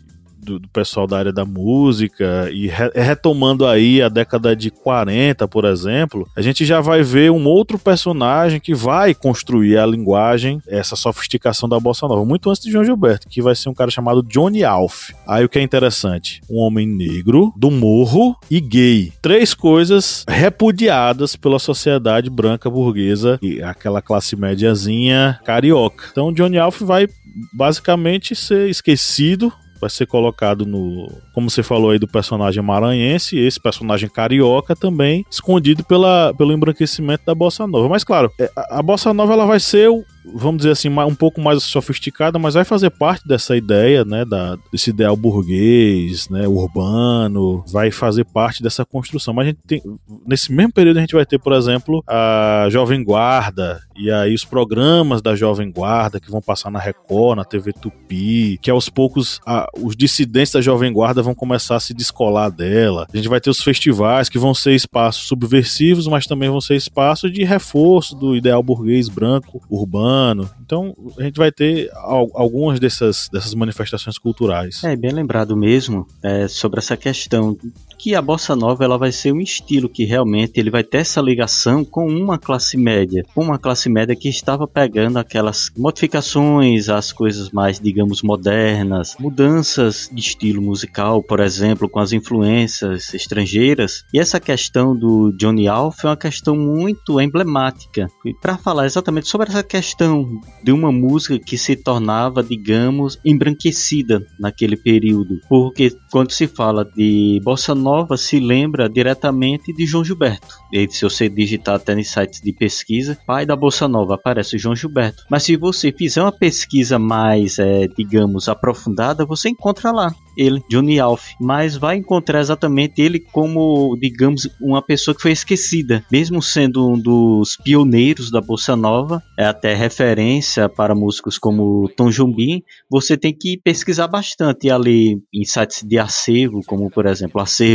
do, 0.45 0.59
do, 0.59 0.67
pessoal 0.69 1.07
da 1.07 1.17
área 1.17 1.33
da 1.33 1.43
música 1.43 2.49
e 2.51 2.67
re, 2.67 2.91
retomando 2.95 3.65
aí 3.65 4.01
a 4.01 4.07
década 4.07 4.55
de 4.55 4.69
40, 4.69 5.47
por 5.47 5.65
exemplo, 5.65 6.27
a 6.35 6.41
gente 6.41 6.63
já 6.63 6.79
vai 6.79 7.01
ver 7.03 7.31
um 7.31 7.45
outro 7.47 7.79
personagem 7.79 8.59
que 8.59 8.73
vai 8.73 9.13
construir 9.13 9.77
a 9.77 9.85
linguagem, 9.85 10.61
essa 10.67 10.95
sofisticação 10.95 11.67
da 11.67 11.79
bossa 11.79 12.07
nova, 12.07 12.23
muito 12.23 12.49
antes 12.49 12.61
de 12.61 12.71
João 12.71 12.85
Gilberto, 12.85 13.27
que 13.27 13.41
vai 13.41 13.55
ser 13.55 13.69
um 13.69 13.73
cara 13.73 13.89
chamado 13.89 14.23
Johnny 14.23 14.63
Alf. 14.63 15.11
Aí 15.27 15.43
o 15.43 15.49
que 15.49 15.59
é 15.59 15.61
interessante, 15.61 16.41
um 16.49 16.59
homem 16.59 16.87
negro, 16.87 17.51
do 17.57 17.71
morro 17.71 18.35
e 18.49 18.61
gay. 18.61 19.11
Três 19.21 19.53
coisas 19.53 20.23
repudiadas 20.27 21.35
pela 21.35 21.57
sociedade 21.57 22.29
branca 22.29 22.69
burguesa 22.69 23.39
e 23.41 23.61
aquela 23.63 24.01
classe 24.01 24.35
médiazinha 24.35 25.39
carioca. 25.43 26.05
Então 26.11 26.31
Johnny 26.31 26.57
Alf 26.57 26.81
vai 26.81 27.07
basicamente 27.53 28.35
ser 28.35 28.69
esquecido 28.69 29.51
vai 29.79 29.89
ser 29.89 30.05
colocado 30.05 30.65
no, 30.65 31.11
como 31.33 31.49
você 31.49 31.61
falou 31.61 31.91
aí 31.91 31.99
do 31.99 32.07
personagem 32.07 32.63
maranhense, 32.63 33.37
esse 33.37 33.59
personagem 33.59 34.09
carioca 34.09 34.75
também 34.75 35.25
escondido 35.29 35.83
pela, 35.83 36.33
pelo 36.33 36.53
embranquecimento 36.53 37.23
da 37.25 37.35
bossa 37.35 37.67
nova. 37.67 37.89
Mas 37.89 38.03
claro, 38.03 38.31
é, 38.39 38.49
a, 38.55 38.81
bossa 38.81 39.13
nova 39.13 39.33
ela 39.33 39.45
vai 39.45 39.59
ser 39.59 39.89
vamos 40.33 40.57
dizer 40.57 40.71
assim, 40.71 40.89
um 40.89 41.15
pouco 41.15 41.41
mais 41.41 41.63
sofisticada, 41.63 42.39
mas 42.39 42.53
vai 42.55 42.65
fazer 42.65 42.89
parte 42.89 43.27
dessa 43.27 43.55
ideia, 43.55 44.03
né, 44.03 44.25
da, 44.25 44.57
desse 44.71 44.89
ideal 44.89 45.15
burguês, 45.15 46.29
né, 46.29 46.47
urbano, 46.47 47.63
vai 47.67 47.91
fazer 47.91 48.25
parte 48.25 48.63
dessa 48.63 48.85
construção. 48.85 49.33
Mas 49.33 49.45
a 49.45 49.49
gente 49.49 49.59
tem, 49.67 49.81
nesse 50.25 50.51
mesmo 50.51 50.73
período 50.73 50.97
a 50.97 51.01
gente 51.01 51.15
vai 51.15 51.25
ter, 51.25 51.39
por 51.39 51.53
exemplo, 51.53 52.03
a 52.07 52.67
Jovem 52.69 53.03
Guarda 53.03 53.81
e 53.95 54.11
aí 54.11 54.33
os 54.33 54.43
programas 54.43 55.21
da 55.21 55.35
Jovem 55.35 55.71
Guarda 55.71 56.19
que 56.19 56.31
vão 56.31 56.41
passar 56.41 56.71
na 56.71 56.79
Record, 56.79 57.37
na 57.37 57.45
TV 57.45 57.71
Tupi, 57.73 58.57
que 58.61 58.71
aos 58.71 58.89
poucos 58.89 59.39
a, 59.45 59.67
os 59.79 59.95
dissidentes 59.95 60.53
da 60.53 60.61
Jovem 60.61 60.91
Guarda 60.91 61.21
vão 61.21 61.35
começar 61.35 61.75
a 61.75 61.79
se 61.79 61.93
descolar 61.93 62.51
dela. 62.51 63.07
A 63.13 63.17
gente 63.17 63.29
vai 63.29 63.39
ter 63.39 63.49
os 63.49 63.61
festivais 63.61 64.29
que 64.29 64.39
vão 64.39 64.53
ser 64.53 64.73
espaços 64.73 65.27
subversivos, 65.27 66.07
mas 66.07 66.25
também 66.25 66.49
vão 66.49 66.61
ser 66.61 66.75
espaços 66.75 67.31
de 67.31 67.43
reforço 67.43 68.15
do 68.15 68.35
ideal 68.35 68.61
burguês 68.63 69.07
branco, 69.09 69.61
urbano 69.69 70.14
então, 70.63 70.95
a 71.17 71.23
gente 71.23 71.37
vai 71.37 71.51
ter 71.51 71.89
algumas 72.33 72.79
dessas, 72.79 73.29
dessas 73.31 73.53
manifestações 73.53 74.17
culturais. 74.17 74.83
É, 74.83 74.95
bem 74.95 75.11
lembrado 75.11 75.55
mesmo 75.55 76.07
é, 76.23 76.47
sobre 76.47 76.79
essa 76.79 76.97
questão 76.97 77.57
que 77.97 78.15
a 78.15 78.21
bossa 78.21 78.55
nova 78.55 78.83
ela 78.83 78.97
vai 78.97 79.11
ser 79.11 79.33
um 79.33 79.39
estilo 79.39 79.89
que 79.89 80.05
realmente 80.05 80.59
ele 80.59 80.69
vai 80.69 80.83
ter 80.83 80.99
essa 80.99 81.21
ligação 81.21 81.83
com 81.83 82.07
uma 82.07 82.37
classe 82.37 82.77
média, 82.77 83.25
uma 83.35 83.57
classe 83.57 83.89
média 83.89 84.15
que 84.15 84.29
estava 84.29 84.67
pegando 84.67 85.17
aquelas 85.17 85.71
modificações, 85.77 86.89
as 86.89 87.11
coisas 87.11 87.51
mais, 87.51 87.79
digamos, 87.79 88.21
modernas, 88.21 89.15
mudanças 89.19 90.09
de 90.11 90.19
estilo 90.19 90.61
musical, 90.61 91.21
por 91.23 91.39
exemplo, 91.39 91.89
com 91.89 91.99
as 91.99 92.11
influências 92.11 93.13
estrangeiras. 93.13 94.03
E 94.13 94.19
essa 94.19 94.39
questão 94.39 94.95
do 94.95 95.31
Johnny 95.37 95.67
Alf 95.67 96.03
é 96.03 96.07
uma 96.07 96.17
questão 96.17 96.55
muito 96.55 97.19
emblemática. 97.19 98.07
para 98.41 98.57
falar 98.57 98.85
exatamente 98.85 99.27
sobre 99.27 99.49
essa 99.49 99.63
questão 99.63 100.39
de 100.63 100.71
uma 100.71 100.91
música 100.91 101.39
que 101.39 101.57
se 101.57 101.75
tornava, 101.75 102.43
digamos, 102.43 103.19
embranquecida 103.23 104.25
naquele 104.39 104.75
período, 104.75 105.39
porque 105.47 105.95
quando 106.11 106.31
se 106.31 106.47
fala 106.47 106.85
de 106.85 107.39
bossa 107.43 107.73
nova 107.85 108.17
se 108.17 108.39
lembra 108.39 108.89
diretamente 108.89 109.71
de 109.71 109.85
João 109.85 110.03
Gilberto. 110.03 110.55
E 110.73 110.89
se 110.89 111.03
você 111.03 111.29
digitar 111.29 111.75
até 111.75 111.93
nos 111.93 112.09
sites 112.09 112.41
de 112.41 112.51
pesquisa, 112.51 113.15
pai 113.27 113.45
da 113.45 113.55
Bolsa 113.55 113.87
Nova, 113.87 114.15
aparece 114.15 114.57
João 114.57 114.75
Gilberto. 114.75 115.23
Mas 115.29 115.43
se 115.43 115.55
você 115.55 115.91
fizer 115.91 116.23
uma 116.23 116.31
pesquisa 116.31 116.97
mais, 116.97 117.59
é, 117.59 117.87
digamos, 117.87 118.49
aprofundada, 118.49 119.23
você 119.23 119.49
encontra 119.49 119.91
lá 119.91 120.11
ele, 120.37 120.61
Johnny 120.69 120.99
Alf, 120.99 121.33
mas 121.39 121.77
vai 121.77 121.97
encontrar 121.97 122.41
exatamente 122.41 123.01
ele 123.01 123.19
como, 123.19 123.97
digamos, 123.99 124.49
uma 124.59 124.81
pessoa 124.81 125.15
que 125.15 125.21
foi 125.21 125.31
esquecida, 125.31 126.03
mesmo 126.11 126.41
sendo 126.41 126.91
um 126.91 126.99
dos 126.99 127.57
pioneiros 127.63 128.29
da 128.29 128.41
bossa 128.41 128.75
nova, 128.75 129.23
é 129.37 129.45
até 129.45 129.73
referência 129.73 130.67
para 130.67 130.95
músicos 130.95 131.37
como 131.37 131.89
Tom 131.95 132.09
Jobim. 132.09 132.63
Você 132.89 133.15
tem 133.17 133.33
que 133.33 133.57
pesquisar 133.63 134.07
bastante 134.07 134.69
ali 134.69 135.21
em 135.33 135.45
sites 135.45 135.83
de 135.83 135.97
acervo, 135.97 136.61
como 136.65 136.89
por 136.89 137.05
exemplo, 137.05 137.41
acervo 137.41 137.74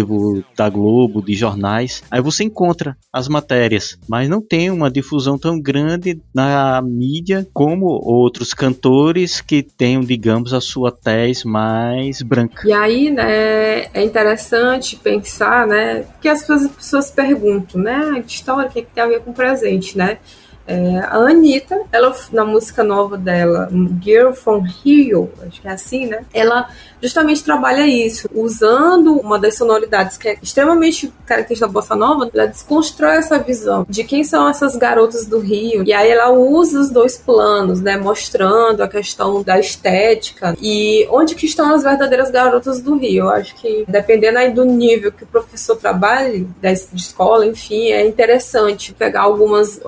da 0.57 0.69
Globo, 0.69 1.23
de 1.23 1.35
jornais. 1.35 2.03
Aí 2.11 2.21
você 2.21 2.45
encontra 2.45 2.97
as 3.13 3.29
matérias, 3.29 3.99
mas 4.09 4.29
não 4.29 4.41
tem 4.41 4.71
uma 4.71 4.91
difusão 4.91 5.39
tão 5.39 5.61
grande 5.61 6.21
na 6.35 6.81
mídia 6.83 7.47
como 7.53 7.87
outros 7.87 8.55
cantores 8.55 9.41
que 9.41 9.63
tenham, 9.63 10.03
digamos, 10.03 10.53
a 10.53 10.61
sua 10.61 10.91
tez 10.91 11.45
mais 11.45 12.23
branca 12.23 12.61
e 12.71 12.73
aí, 12.73 13.11
né, 13.11 13.87
é 13.93 14.05
interessante 14.05 14.97
pensar, 14.97 15.67
né, 15.67 16.05
que 16.21 16.29
as 16.29 16.45
pessoas 16.45 17.11
perguntam, 17.11 17.81
né, 17.81 18.23
que 18.27 18.33
história, 18.33 18.69
o 18.69 18.73
que, 18.73 18.81
é 18.81 18.83
que 18.83 18.93
tem 18.95 19.03
a 19.03 19.07
ver 19.07 19.21
com 19.21 19.33
presente, 19.33 19.97
né? 19.97 20.19
É, 20.67 20.99
a 20.99 21.17
Anitta, 21.17 21.83
ela, 21.91 22.15
na 22.33 22.45
música 22.45 22.85
nova 22.85 23.17
dela, 23.17 23.69
Girl 24.03 24.33
from 24.33 24.61
Rio, 24.61 25.31
acho 25.47 25.61
que 25.61 25.67
é 25.67 25.73
assim, 25.73 26.07
né? 26.07 26.25
Ela 26.33 26.69
justamente 27.03 27.43
trabalha 27.43 27.87
isso, 27.87 28.29
usando 28.35 29.19
uma 29.19 29.39
das 29.39 29.57
sonoridades 29.57 30.17
que 30.17 30.29
é 30.29 30.39
extremamente 30.43 31.13
característica 31.27 31.67
da 31.67 31.73
bossa 31.73 31.97
nova, 31.97 32.31
ela 32.33 32.47
desconstrói 32.47 33.17
essa 33.17 33.39
visão 33.39 33.87
de 33.89 34.05
quem 34.05 34.23
são 34.23 34.49
essas 34.49 34.77
garotas 34.77 35.27
do 35.27 35.39
Rio. 35.39 35.83
E 35.87 35.93
aí 35.93 36.11
ela 36.11 36.31
usa 36.31 36.81
os 36.81 36.91
dois 36.91 37.17
planos, 37.17 37.81
né, 37.81 37.97
mostrando 37.97 38.83
a 38.83 38.89
questão 38.89 39.43
da 39.43 39.59
estética 39.59 40.55
e 40.61 41.07
onde 41.11 41.35
que 41.35 41.47
estão 41.47 41.75
as 41.75 41.83
verdadeiras 41.83 42.31
garotas 42.31 42.81
do 42.81 42.97
Rio. 42.97 43.25
Eu 43.25 43.31
acho 43.31 43.55
que 43.57 43.85
dependendo 43.89 44.39
aí 44.39 44.53
do 44.53 44.65
nível 44.65 45.11
que 45.11 45.25
o 45.25 45.27
professor 45.27 45.77
trabalhe, 45.77 46.47
da 46.61 46.71
escola, 46.73 47.47
enfim, 47.47 47.91
é 47.91 48.07
interessante 48.07 48.93
pegar 48.93 49.23
algumas 49.23 49.81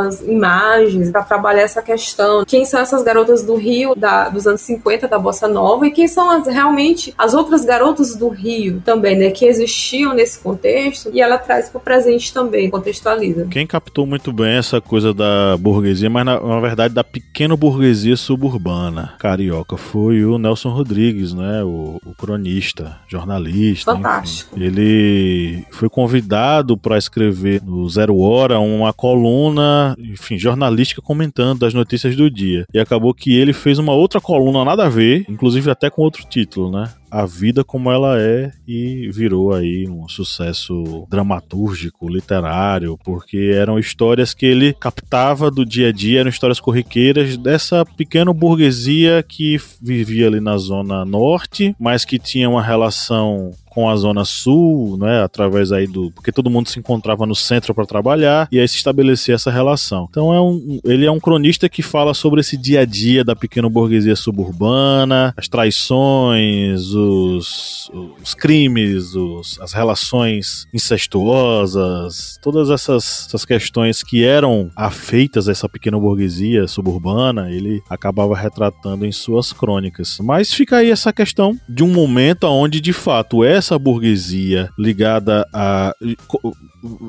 algumas 0.00 0.20
imagens 0.22 1.10
para 1.10 1.22
trabalhar 1.22 1.62
essa 1.62 1.82
questão. 1.82 2.44
Quem 2.44 2.64
são 2.64 2.80
essas 2.80 3.02
garotas 3.02 3.42
do 3.42 3.54
Rio 3.54 3.94
da, 3.94 4.28
dos 4.28 4.46
anos 4.46 4.62
50 4.62 5.06
da 5.06 5.18
bossa 5.18 5.46
nova 5.46 5.86
e 5.86 5.90
quem 5.90 6.08
são 6.08 6.30
as 6.30 6.46
realmente 6.46 7.14
as 7.18 7.34
outras 7.34 7.64
garotas 7.64 8.16
do 8.16 8.28
Rio 8.28 8.82
também, 8.84 9.16
né, 9.16 9.30
que 9.30 9.44
existiam 9.44 10.14
nesse 10.14 10.40
contexto, 10.40 11.10
e 11.12 11.20
ela 11.20 11.38
traz 11.38 11.68
para 11.68 11.78
o 11.78 11.80
presente 11.80 12.32
também, 12.32 12.70
contextualiza. 12.70 13.46
Quem 13.50 13.66
captou 13.66 14.06
muito 14.06 14.32
bem 14.32 14.56
essa 14.56 14.80
coisa 14.80 15.12
da 15.12 15.56
burguesia, 15.58 16.08
mas 16.08 16.24
na, 16.24 16.40
na 16.40 16.60
verdade 16.60 16.94
da 16.94 17.04
pequena 17.04 17.56
burguesia 17.56 18.16
suburbana 18.16 19.14
carioca, 19.18 19.76
foi 19.76 20.24
o 20.24 20.38
Nelson 20.38 20.70
Rodrigues, 20.70 21.34
né, 21.34 21.62
o, 21.62 22.00
o 22.04 22.14
cronista, 22.14 22.98
jornalista. 23.06 23.94
Fantástico. 23.94 24.56
Enfim. 24.56 24.64
Ele 24.64 25.66
foi 25.70 25.88
convidado 25.88 26.76
para 26.76 26.96
escrever 26.96 27.62
no 27.62 27.88
Zero 27.88 28.18
Hora 28.18 28.58
uma 28.58 28.92
coluna, 28.92 29.89
enfim, 29.98 30.38
jornalística 30.38 31.02
comentando 31.02 31.64
as 31.64 31.74
notícias 31.74 32.16
do 32.16 32.30
dia. 32.30 32.64
E 32.72 32.78
acabou 32.78 33.14
que 33.14 33.34
ele 33.34 33.52
fez 33.52 33.78
uma 33.78 33.92
outra 33.92 34.20
coluna 34.20 34.64
nada 34.64 34.86
a 34.86 34.88
ver, 34.88 35.24
inclusive 35.28 35.70
até 35.70 35.90
com 35.90 36.02
outro 36.02 36.24
título, 36.28 36.70
né? 36.70 36.90
A 37.10 37.26
vida 37.26 37.64
como 37.64 37.90
ela 37.90 38.20
é 38.20 38.52
e 38.66 39.10
virou 39.12 39.52
aí 39.52 39.88
um 39.88 40.08
sucesso 40.08 41.06
dramatúrgico, 41.08 42.08
literário, 42.08 42.98
porque 43.04 43.52
eram 43.54 43.78
histórias 43.78 44.32
que 44.34 44.46
ele 44.46 44.72
captava 44.74 45.50
do 45.50 45.64
dia 45.64 45.88
a 45.88 45.92
dia, 45.92 46.20
eram 46.20 46.30
histórias 46.30 46.60
corriqueiras 46.60 47.36
dessa 47.36 47.84
pequena 47.84 48.32
burguesia 48.32 49.24
que 49.26 49.60
vivia 49.80 50.26
ali 50.26 50.40
na 50.40 50.56
zona 50.56 51.04
norte, 51.04 51.74
mas 51.78 52.04
que 52.04 52.18
tinha 52.18 52.48
uma 52.48 52.62
relação 52.62 53.52
com 53.70 53.88
a 53.88 53.96
Zona 53.96 54.24
Sul, 54.24 54.98
né, 54.98 55.22
através 55.22 55.70
aí 55.72 55.86
do. 55.86 56.10
Porque 56.10 56.32
todo 56.32 56.50
mundo 56.50 56.68
se 56.68 56.78
encontrava 56.78 57.24
no 57.24 57.34
centro 57.34 57.72
para 57.72 57.86
trabalhar 57.86 58.48
e 58.50 58.58
aí 58.58 58.68
se 58.68 58.76
estabelecia 58.76 59.36
essa 59.36 59.50
relação. 59.50 60.08
Então 60.10 60.34
é 60.34 60.40
um, 60.40 60.80
ele 60.84 61.06
é 61.06 61.10
um 61.10 61.20
cronista 61.20 61.68
que 61.68 61.80
fala 61.80 62.12
sobre 62.12 62.40
esse 62.40 62.56
dia 62.56 62.80
a 62.80 62.84
dia 62.84 63.24
da 63.24 63.36
pequena 63.36 63.68
burguesia 63.70 64.16
suburbana, 64.16 65.32
as 65.36 65.48
traições, 65.48 66.92
os, 67.00 67.90
os 68.22 68.34
crimes, 68.34 69.14
os, 69.14 69.58
as 69.60 69.72
relações 69.72 70.66
incestuosas, 70.72 72.38
todas 72.42 72.70
essas, 72.70 73.26
essas 73.26 73.44
questões 73.44 74.02
que 74.02 74.24
eram 74.24 74.70
afeitas 74.76 75.48
a 75.48 75.52
essa 75.52 75.68
pequena 75.68 75.98
burguesia 75.98 76.66
suburbana, 76.68 77.50
ele 77.50 77.80
acabava 77.88 78.36
retratando 78.36 79.06
em 79.06 79.12
suas 79.12 79.52
crônicas. 79.52 80.18
Mas 80.22 80.52
fica 80.52 80.78
aí 80.78 80.90
essa 80.90 81.12
questão 81.12 81.58
de 81.68 81.82
um 81.82 81.92
momento 81.92 82.44
onde 82.44 82.80
de 82.80 82.92
fato 82.92 83.44
essa 83.44 83.78
burguesia 83.78 84.70
ligada 84.78 85.46
a. 85.52 85.94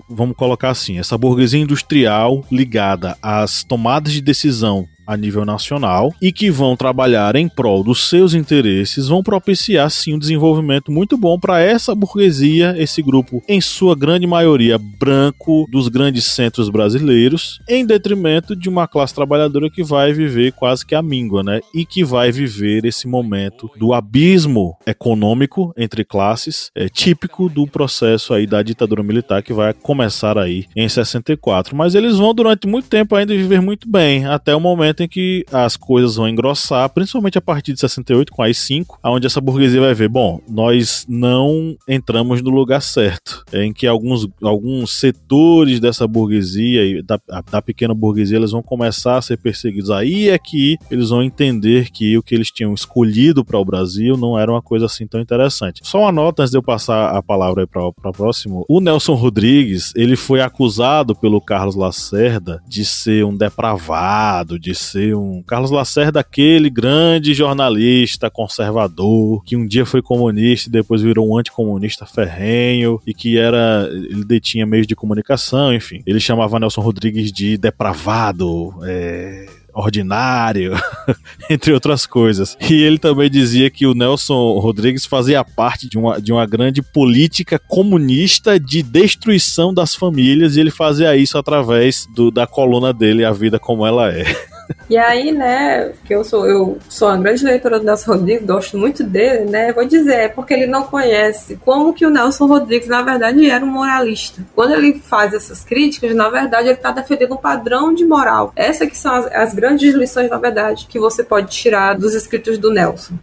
Vamos 0.10 0.36
colocar 0.36 0.70
assim: 0.70 0.98
essa 1.00 1.18
burguesia 1.18 1.60
industrial 1.60 2.44
ligada 2.52 3.18
às 3.22 3.64
tomadas 3.64 4.14
de 4.14 4.22
decisão 4.22 4.88
a 5.12 5.18
nível 5.18 5.44
nacional 5.44 6.14
e 6.22 6.32
que 6.32 6.50
vão 6.50 6.78
trabalhar 6.78 7.36
em 7.36 7.50
prol 7.50 7.84
dos 7.84 8.08
seus 8.08 8.34
interesses, 8.34 9.10
vão 9.10 9.22
propiciar 9.22 9.92
sim 9.92 10.14
um 10.14 10.20
desenvolvimento 10.20 10.90
muito 10.90 11.18
bom 11.18 11.38
para 11.38 11.60
essa 11.60 11.94
burguesia, 11.94 12.74
esse 12.78 13.02
grupo, 13.02 13.44
em 13.48 13.60
sua 13.60 13.94
grande 13.94 14.26
maioria 14.26 14.78
branco 14.78 15.68
dos 15.70 15.90
grandes 15.90 16.26
centros 16.26 16.70
brasileiros, 16.70 17.60
em 17.68 17.86
detrimento 17.86 18.56
de 18.56 18.70
uma 18.70 18.88
classe 18.88 19.14
trabalhadora 19.14 19.70
que 19.70 19.84
vai 19.84 20.14
viver 20.14 20.54
quase 20.54 20.86
que 20.86 20.96
a 20.96 21.02
míngua, 21.02 21.44
né? 21.44 21.60
E 21.76 21.86
que 21.86 22.06
vai 22.06 22.32
viver 22.32 22.86
esse 22.86 23.06
momento 23.06 23.70
do 23.76 23.94
abismo 23.94 24.78
econômico 24.88 25.74
entre 25.76 26.06
classes, 26.06 26.72
é 26.74 26.88
típico 26.88 27.50
do 27.50 27.68
processo 27.68 28.34
aí 28.34 28.48
da 28.48 28.64
ditadura 28.64 29.04
militar 29.04 29.44
que 29.44 29.52
vai 29.52 29.74
começar 29.74 30.38
aí 30.38 30.66
em 30.74 30.88
64. 30.88 31.76
Mas 31.76 31.96
eles 31.96 32.18
vão 32.18 32.34
durante 32.34 32.66
muito 32.66 32.88
tempo 32.88 33.16
ainda 33.16 33.36
viver 33.36 33.62
muito 33.62 33.90
bem, 33.90 34.26
até 34.26 34.56
o 34.56 34.60
momento 34.60 35.01
momento 35.02 35.04
em 35.04 35.08
que 35.08 35.46
as 35.52 35.76
coisas 35.76 36.16
vão 36.16 36.28
engrossar, 36.28 36.90
principalmente 36.90 37.38
a 37.38 37.42
partir 37.42 37.74
de 37.74 37.80
68 37.80 38.32
com 38.32 38.44
a 38.44 38.48
I5, 38.48 38.86
onde 39.04 39.28
essa 39.28 39.42
burguesia 39.42 39.82
vai 39.82 39.94
ver, 39.94 40.10
bom, 40.10 40.40
nós 40.48 41.06
não 41.08 41.76
entramos 41.88 42.42
no 42.42 42.50
lugar 42.50 42.82
certo, 42.82 43.44
é 43.52 43.64
em 43.64 43.74
que 43.74 43.88
alguns, 43.88 44.28
alguns 44.42 44.92
setores 44.94 45.80
dessa 45.80 46.08
burguesia 46.08 47.02
da, 47.04 47.20
da 47.50 47.62
pequena 47.62 47.94
burguesia 47.94 48.38
eles 48.38 48.52
vão 48.52 48.62
começar 48.62 49.18
a 49.18 49.22
ser 49.22 49.38
perseguidos. 49.38 49.90
Aí 49.90 50.30
é 50.30 50.38
que 50.38 50.78
eles 50.90 51.10
vão 51.10 51.24
entender 51.24 51.90
que 51.90 52.18
o 52.18 52.24
que 52.24 52.36
eles 52.36 52.52
tinham 52.52 52.74
escolhido 52.74 53.44
para 53.44 53.60
o 53.60 53.66
Brasil 53.66 54.18
não 54.18 54.38
era 54.38 54.52
uma 54.52 54.62
coisa 54.62 54.86
assim 54.86 55.08
tão 55.08 55.20
interessante. 55.20 55.82
Só 55.84 56.02
uma 56.02 56.12
nota 56.12 56.44
antes 56.44 56.52
de 56.52 56.58
eu 56.58 56.64
passar 56.64 57.16
a 57.16 57.22
palavra 57.22 57.66
para 57.68 57.86
o 57.86 57.94
próximo. 57.94 58.66
O 58.68 58.80
Nelson 58.80 59.14
Rodrigues, 59.14 59.94
ele 59.96 60.16
foi 60.16 60.42
acusado 60.42 61.16
pelo 61.16 61.42
Carlos 61.42 61.76
Lacerda 61.76 62.62
de 62.68 62.84
ser 62.86 63.26
um 63.26 63.36
depravado, 63.36 64.60
de 64.60 64.76
ser 64.76 64.91
um 65.14 65.44
Carlos 65.44 65.72
Lacerda, 65.72 66.20
aquele 66.20 66.70
grande 66.70 67.34
jornalista 67.34 68.30
conservador 68.30 69.44
que 69.44 69.56
um 69.56 69.66
dia 69.66 69.86
foi 69.86 70.02
comunista 70.02 70.70
e 70.70 70.72
depois 70.72 71.02
virou 71.02 71.30
um 71.30 71.38
anticomunista 71.38 72.06
ferrenho 72.06 73.02
e 73.06 73.14
que 73.14 73.38
era 73.38 73.88
ele 73.92 74.24
detinha 74.24 74.66
meios 74.66 74.88
de 74.88 74.96
comunicação, 74.96 75.74
enfim. 75.74 76.02
Ele 76.06 76.20
chamava 76.20 76.60
Nelson 76.60 76.82
Rodrigues 76.82 77.32
de 77.32 77.58
depravado, 77.58 78.74
é, 78.84 79.46
ordinário, 79.74 80.74
entre 81.50 81.74
outras 81.74 82.06
coisas. 82.06 82.58
E 82.70 82.84
ele 82.84 82.98
também 82.98 83.30
dizia 83.30 83.70
que 83.70 83.86
o 83.86 83.94
Nelson 83.94 84.60
Rodrigues 84.60 85.06
fazia 85.06 85.44
parte 85.44 85.90
de 85.90 85.98
uma, 85.98 86.22
de 86.22 86.32
uma 86.32 86.46
grande 86.46 86.82
política 86.82 87.60
comunista 87.60 88.60
de 88.60 88.84
destruição 88.84 89.74
das 89.74 89.96
famílias 89.96 90.56
e 90.56 90.60
ele 90.60 90.72
fazia 90.72 91.16
isso 91.16 91.38
através 91.38 92.08
do, 92.16 92.32
da 92.32 92.46
coluna 92.46 92.94
dele, 92.94 93.26
A 93.26 93.32
Vida 93.32 93.60
Como 93.60 93.86
Ela 93.86 94.12
É. 94.12 94.26
E 94.90 94.98
aí, 94.98 95.32
né, 95.32 95.94
que 96.06 96.14
eu 96.14 96.24
sou 96.24 96.46
eu 96.48 96.78
sou 96.90 97.08
uma 97.08 97.18
grande 97.18 97.44
leitora 97.44 97.80
do 97.80 97.86
Nelson 97.86 98.12
Rodrigues, 98.12 98.46
gosto 98.46 98.78
muito 98.78 99.04
dele, 99.04 99.50
né? 99.50 99.72
Vou 99.72 99.86
dizer, 99.86 100.16
é 100.16 100.28
porque 100.28 100.54
ele 100.54 100.68
não 100.68 100.84
conhece 100.84 101.60
como 101.64 101.94
que 101.94 102.06
o 102.06 102.10
Nelson 102.10 102.46
Rodrigues, 102.46 102.88
na 102.88 103.02
verdade, 103.02 103.50
era 103.50 103.64
um 103.64 103.68
moralista. 103.70 104.42
Quando 104.54 104.74
ele 104.74 105.00
faz 105.00 105.34
essas 105.34 105.64
críticas, 105.64 106.14
na 106.16 106.30
verdade, 106.30 106.68
ele 106.68 106.76
está 106.76 106.92
defendendo 106.92 107.34
um 107.34 107.38
padrão 107.38 107.94
de 107.94 108.06
moral. 108.06 108.52
Essas 108.56 108.90
que 108.90 108.98
são 108.98 109.14
as, 109.14 109.26
as 109.28 109.54
grandes 109.54 109.94
lições, 109.94 110.30
na 110.30 110.38
verdade, 110.38 110.88
que 110.88 111.00
você 111.00 111.24
pode 111.24 111.50
tirar 111.52 111.98
dos 111.98 112.14
escritos 112.14 112.58
do 112.58 112.72
Nelson. 112.72 113.16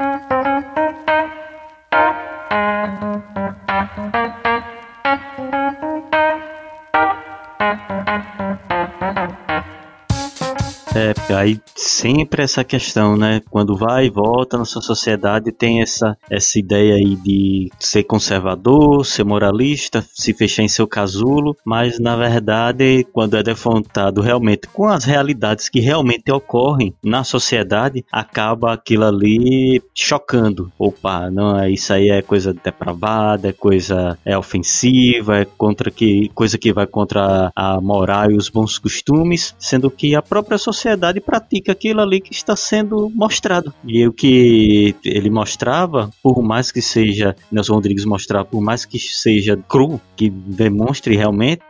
É, 10.98 11.14
aí 11.32 11.60
sempre 11.76 12.42
essa 12.42 12.64
questão, 12.64 13.16
né? 13.16 13.40
Quando 13.48 13.76
vai 13.76 14.06
e 14.06 14.10
volta 14.10 14.58
na 14.58 14.64
sua 14.64 14.82
sociedade, 14.82 15.52
tem 15.52 15.80
essa, 15.80 16.18
essa 16.28 16.58
ideia 16.58 16.96
aí 16.96 17.14
de 17.14 17.70
ser 17.78 18.02
conservador, 18.02 19.06
ser 19.06 19.22
moralista, 19.22 20.04
se 20.12 20.34
fechar 20.34 20.64
em 20.64 20.68
seu 20.68 20.88
casulo, 20.88 21.56
mas 21.64 22.00
na 22.00 22.16
verdade, 22.16 23.06
quando 23.12 23.36
é 23.36 23.44
defrontado 23.44 24.20
realmente 24.20 24.66
com 24.66 24.88
as 24.88 25.04
realidades 25.04 25.68
que 25.68 25.78
realmente 25.78 26.32
ocorrem 26.32 26.92
na 27.00 27.22
sociedade, 27.22 28.04
acaba 28.10 28.72
aquilo 28.72 29.04
ali 29.04 29.80
chocando. 29.94 30.72
Opa, 30.76 31.30
não, 31.30 31.60
é 31.60 31.70
isso 31.70 31.92
aí 31.92 32.10
é 32.10 32.22
coisa 32.22 32.52
depravada, 32.52 33.50
é 33.50 33.52
coisa 33.52 34.18
é 34.24 34.36
ofensiva, 34.36 35.38
é 35.38 35.44
contra 35.44 35.92
que 35.92 36.28
coisa 36.34 36.58
que 36.58 36.72
vai 36.72 36.88
contra 36.88 37.52
a 37.54 37.80
moral 37.80 38.32
e 38.32 38.36
os 38.36 38.48
bons 38.48 38.78
costumes, 38.78 39.54
sendo 39.60 39.88
que 39.92 40.16
a 40.16 40.22
própria 40.22 40.58
sociedade 40.58 40.87
sociedade 40.88 41.20
pratica 41.20 41.72
aquilo 41.72 42.00
ali 42.00 42.20
que 42.20 42.32
está 42.32 42.56
sendo 42.56 43.10
mostrado. 43.14 43.72
E 43.84 44.06
o 44.06 44.12
que 44.12 44.94
ele 45.04 45.30
mostrava, 45.30 46.10
por 46.22 46.42
mais 46.42 46.72
que 46.72 46.80
seja, 46.80 47.36
Nelson 47.52 47.74
Rodrigues 47.74 48.04
mostrava, 48.04 48.44
por 48.44 48.60
mais 48.60 48.84
que 48.84 48.98
seja 48.98 49.56
cru, 49.68 50.00
que 50.16 50.30
demonstre 50.30 51.16
realmente 51.16 51.62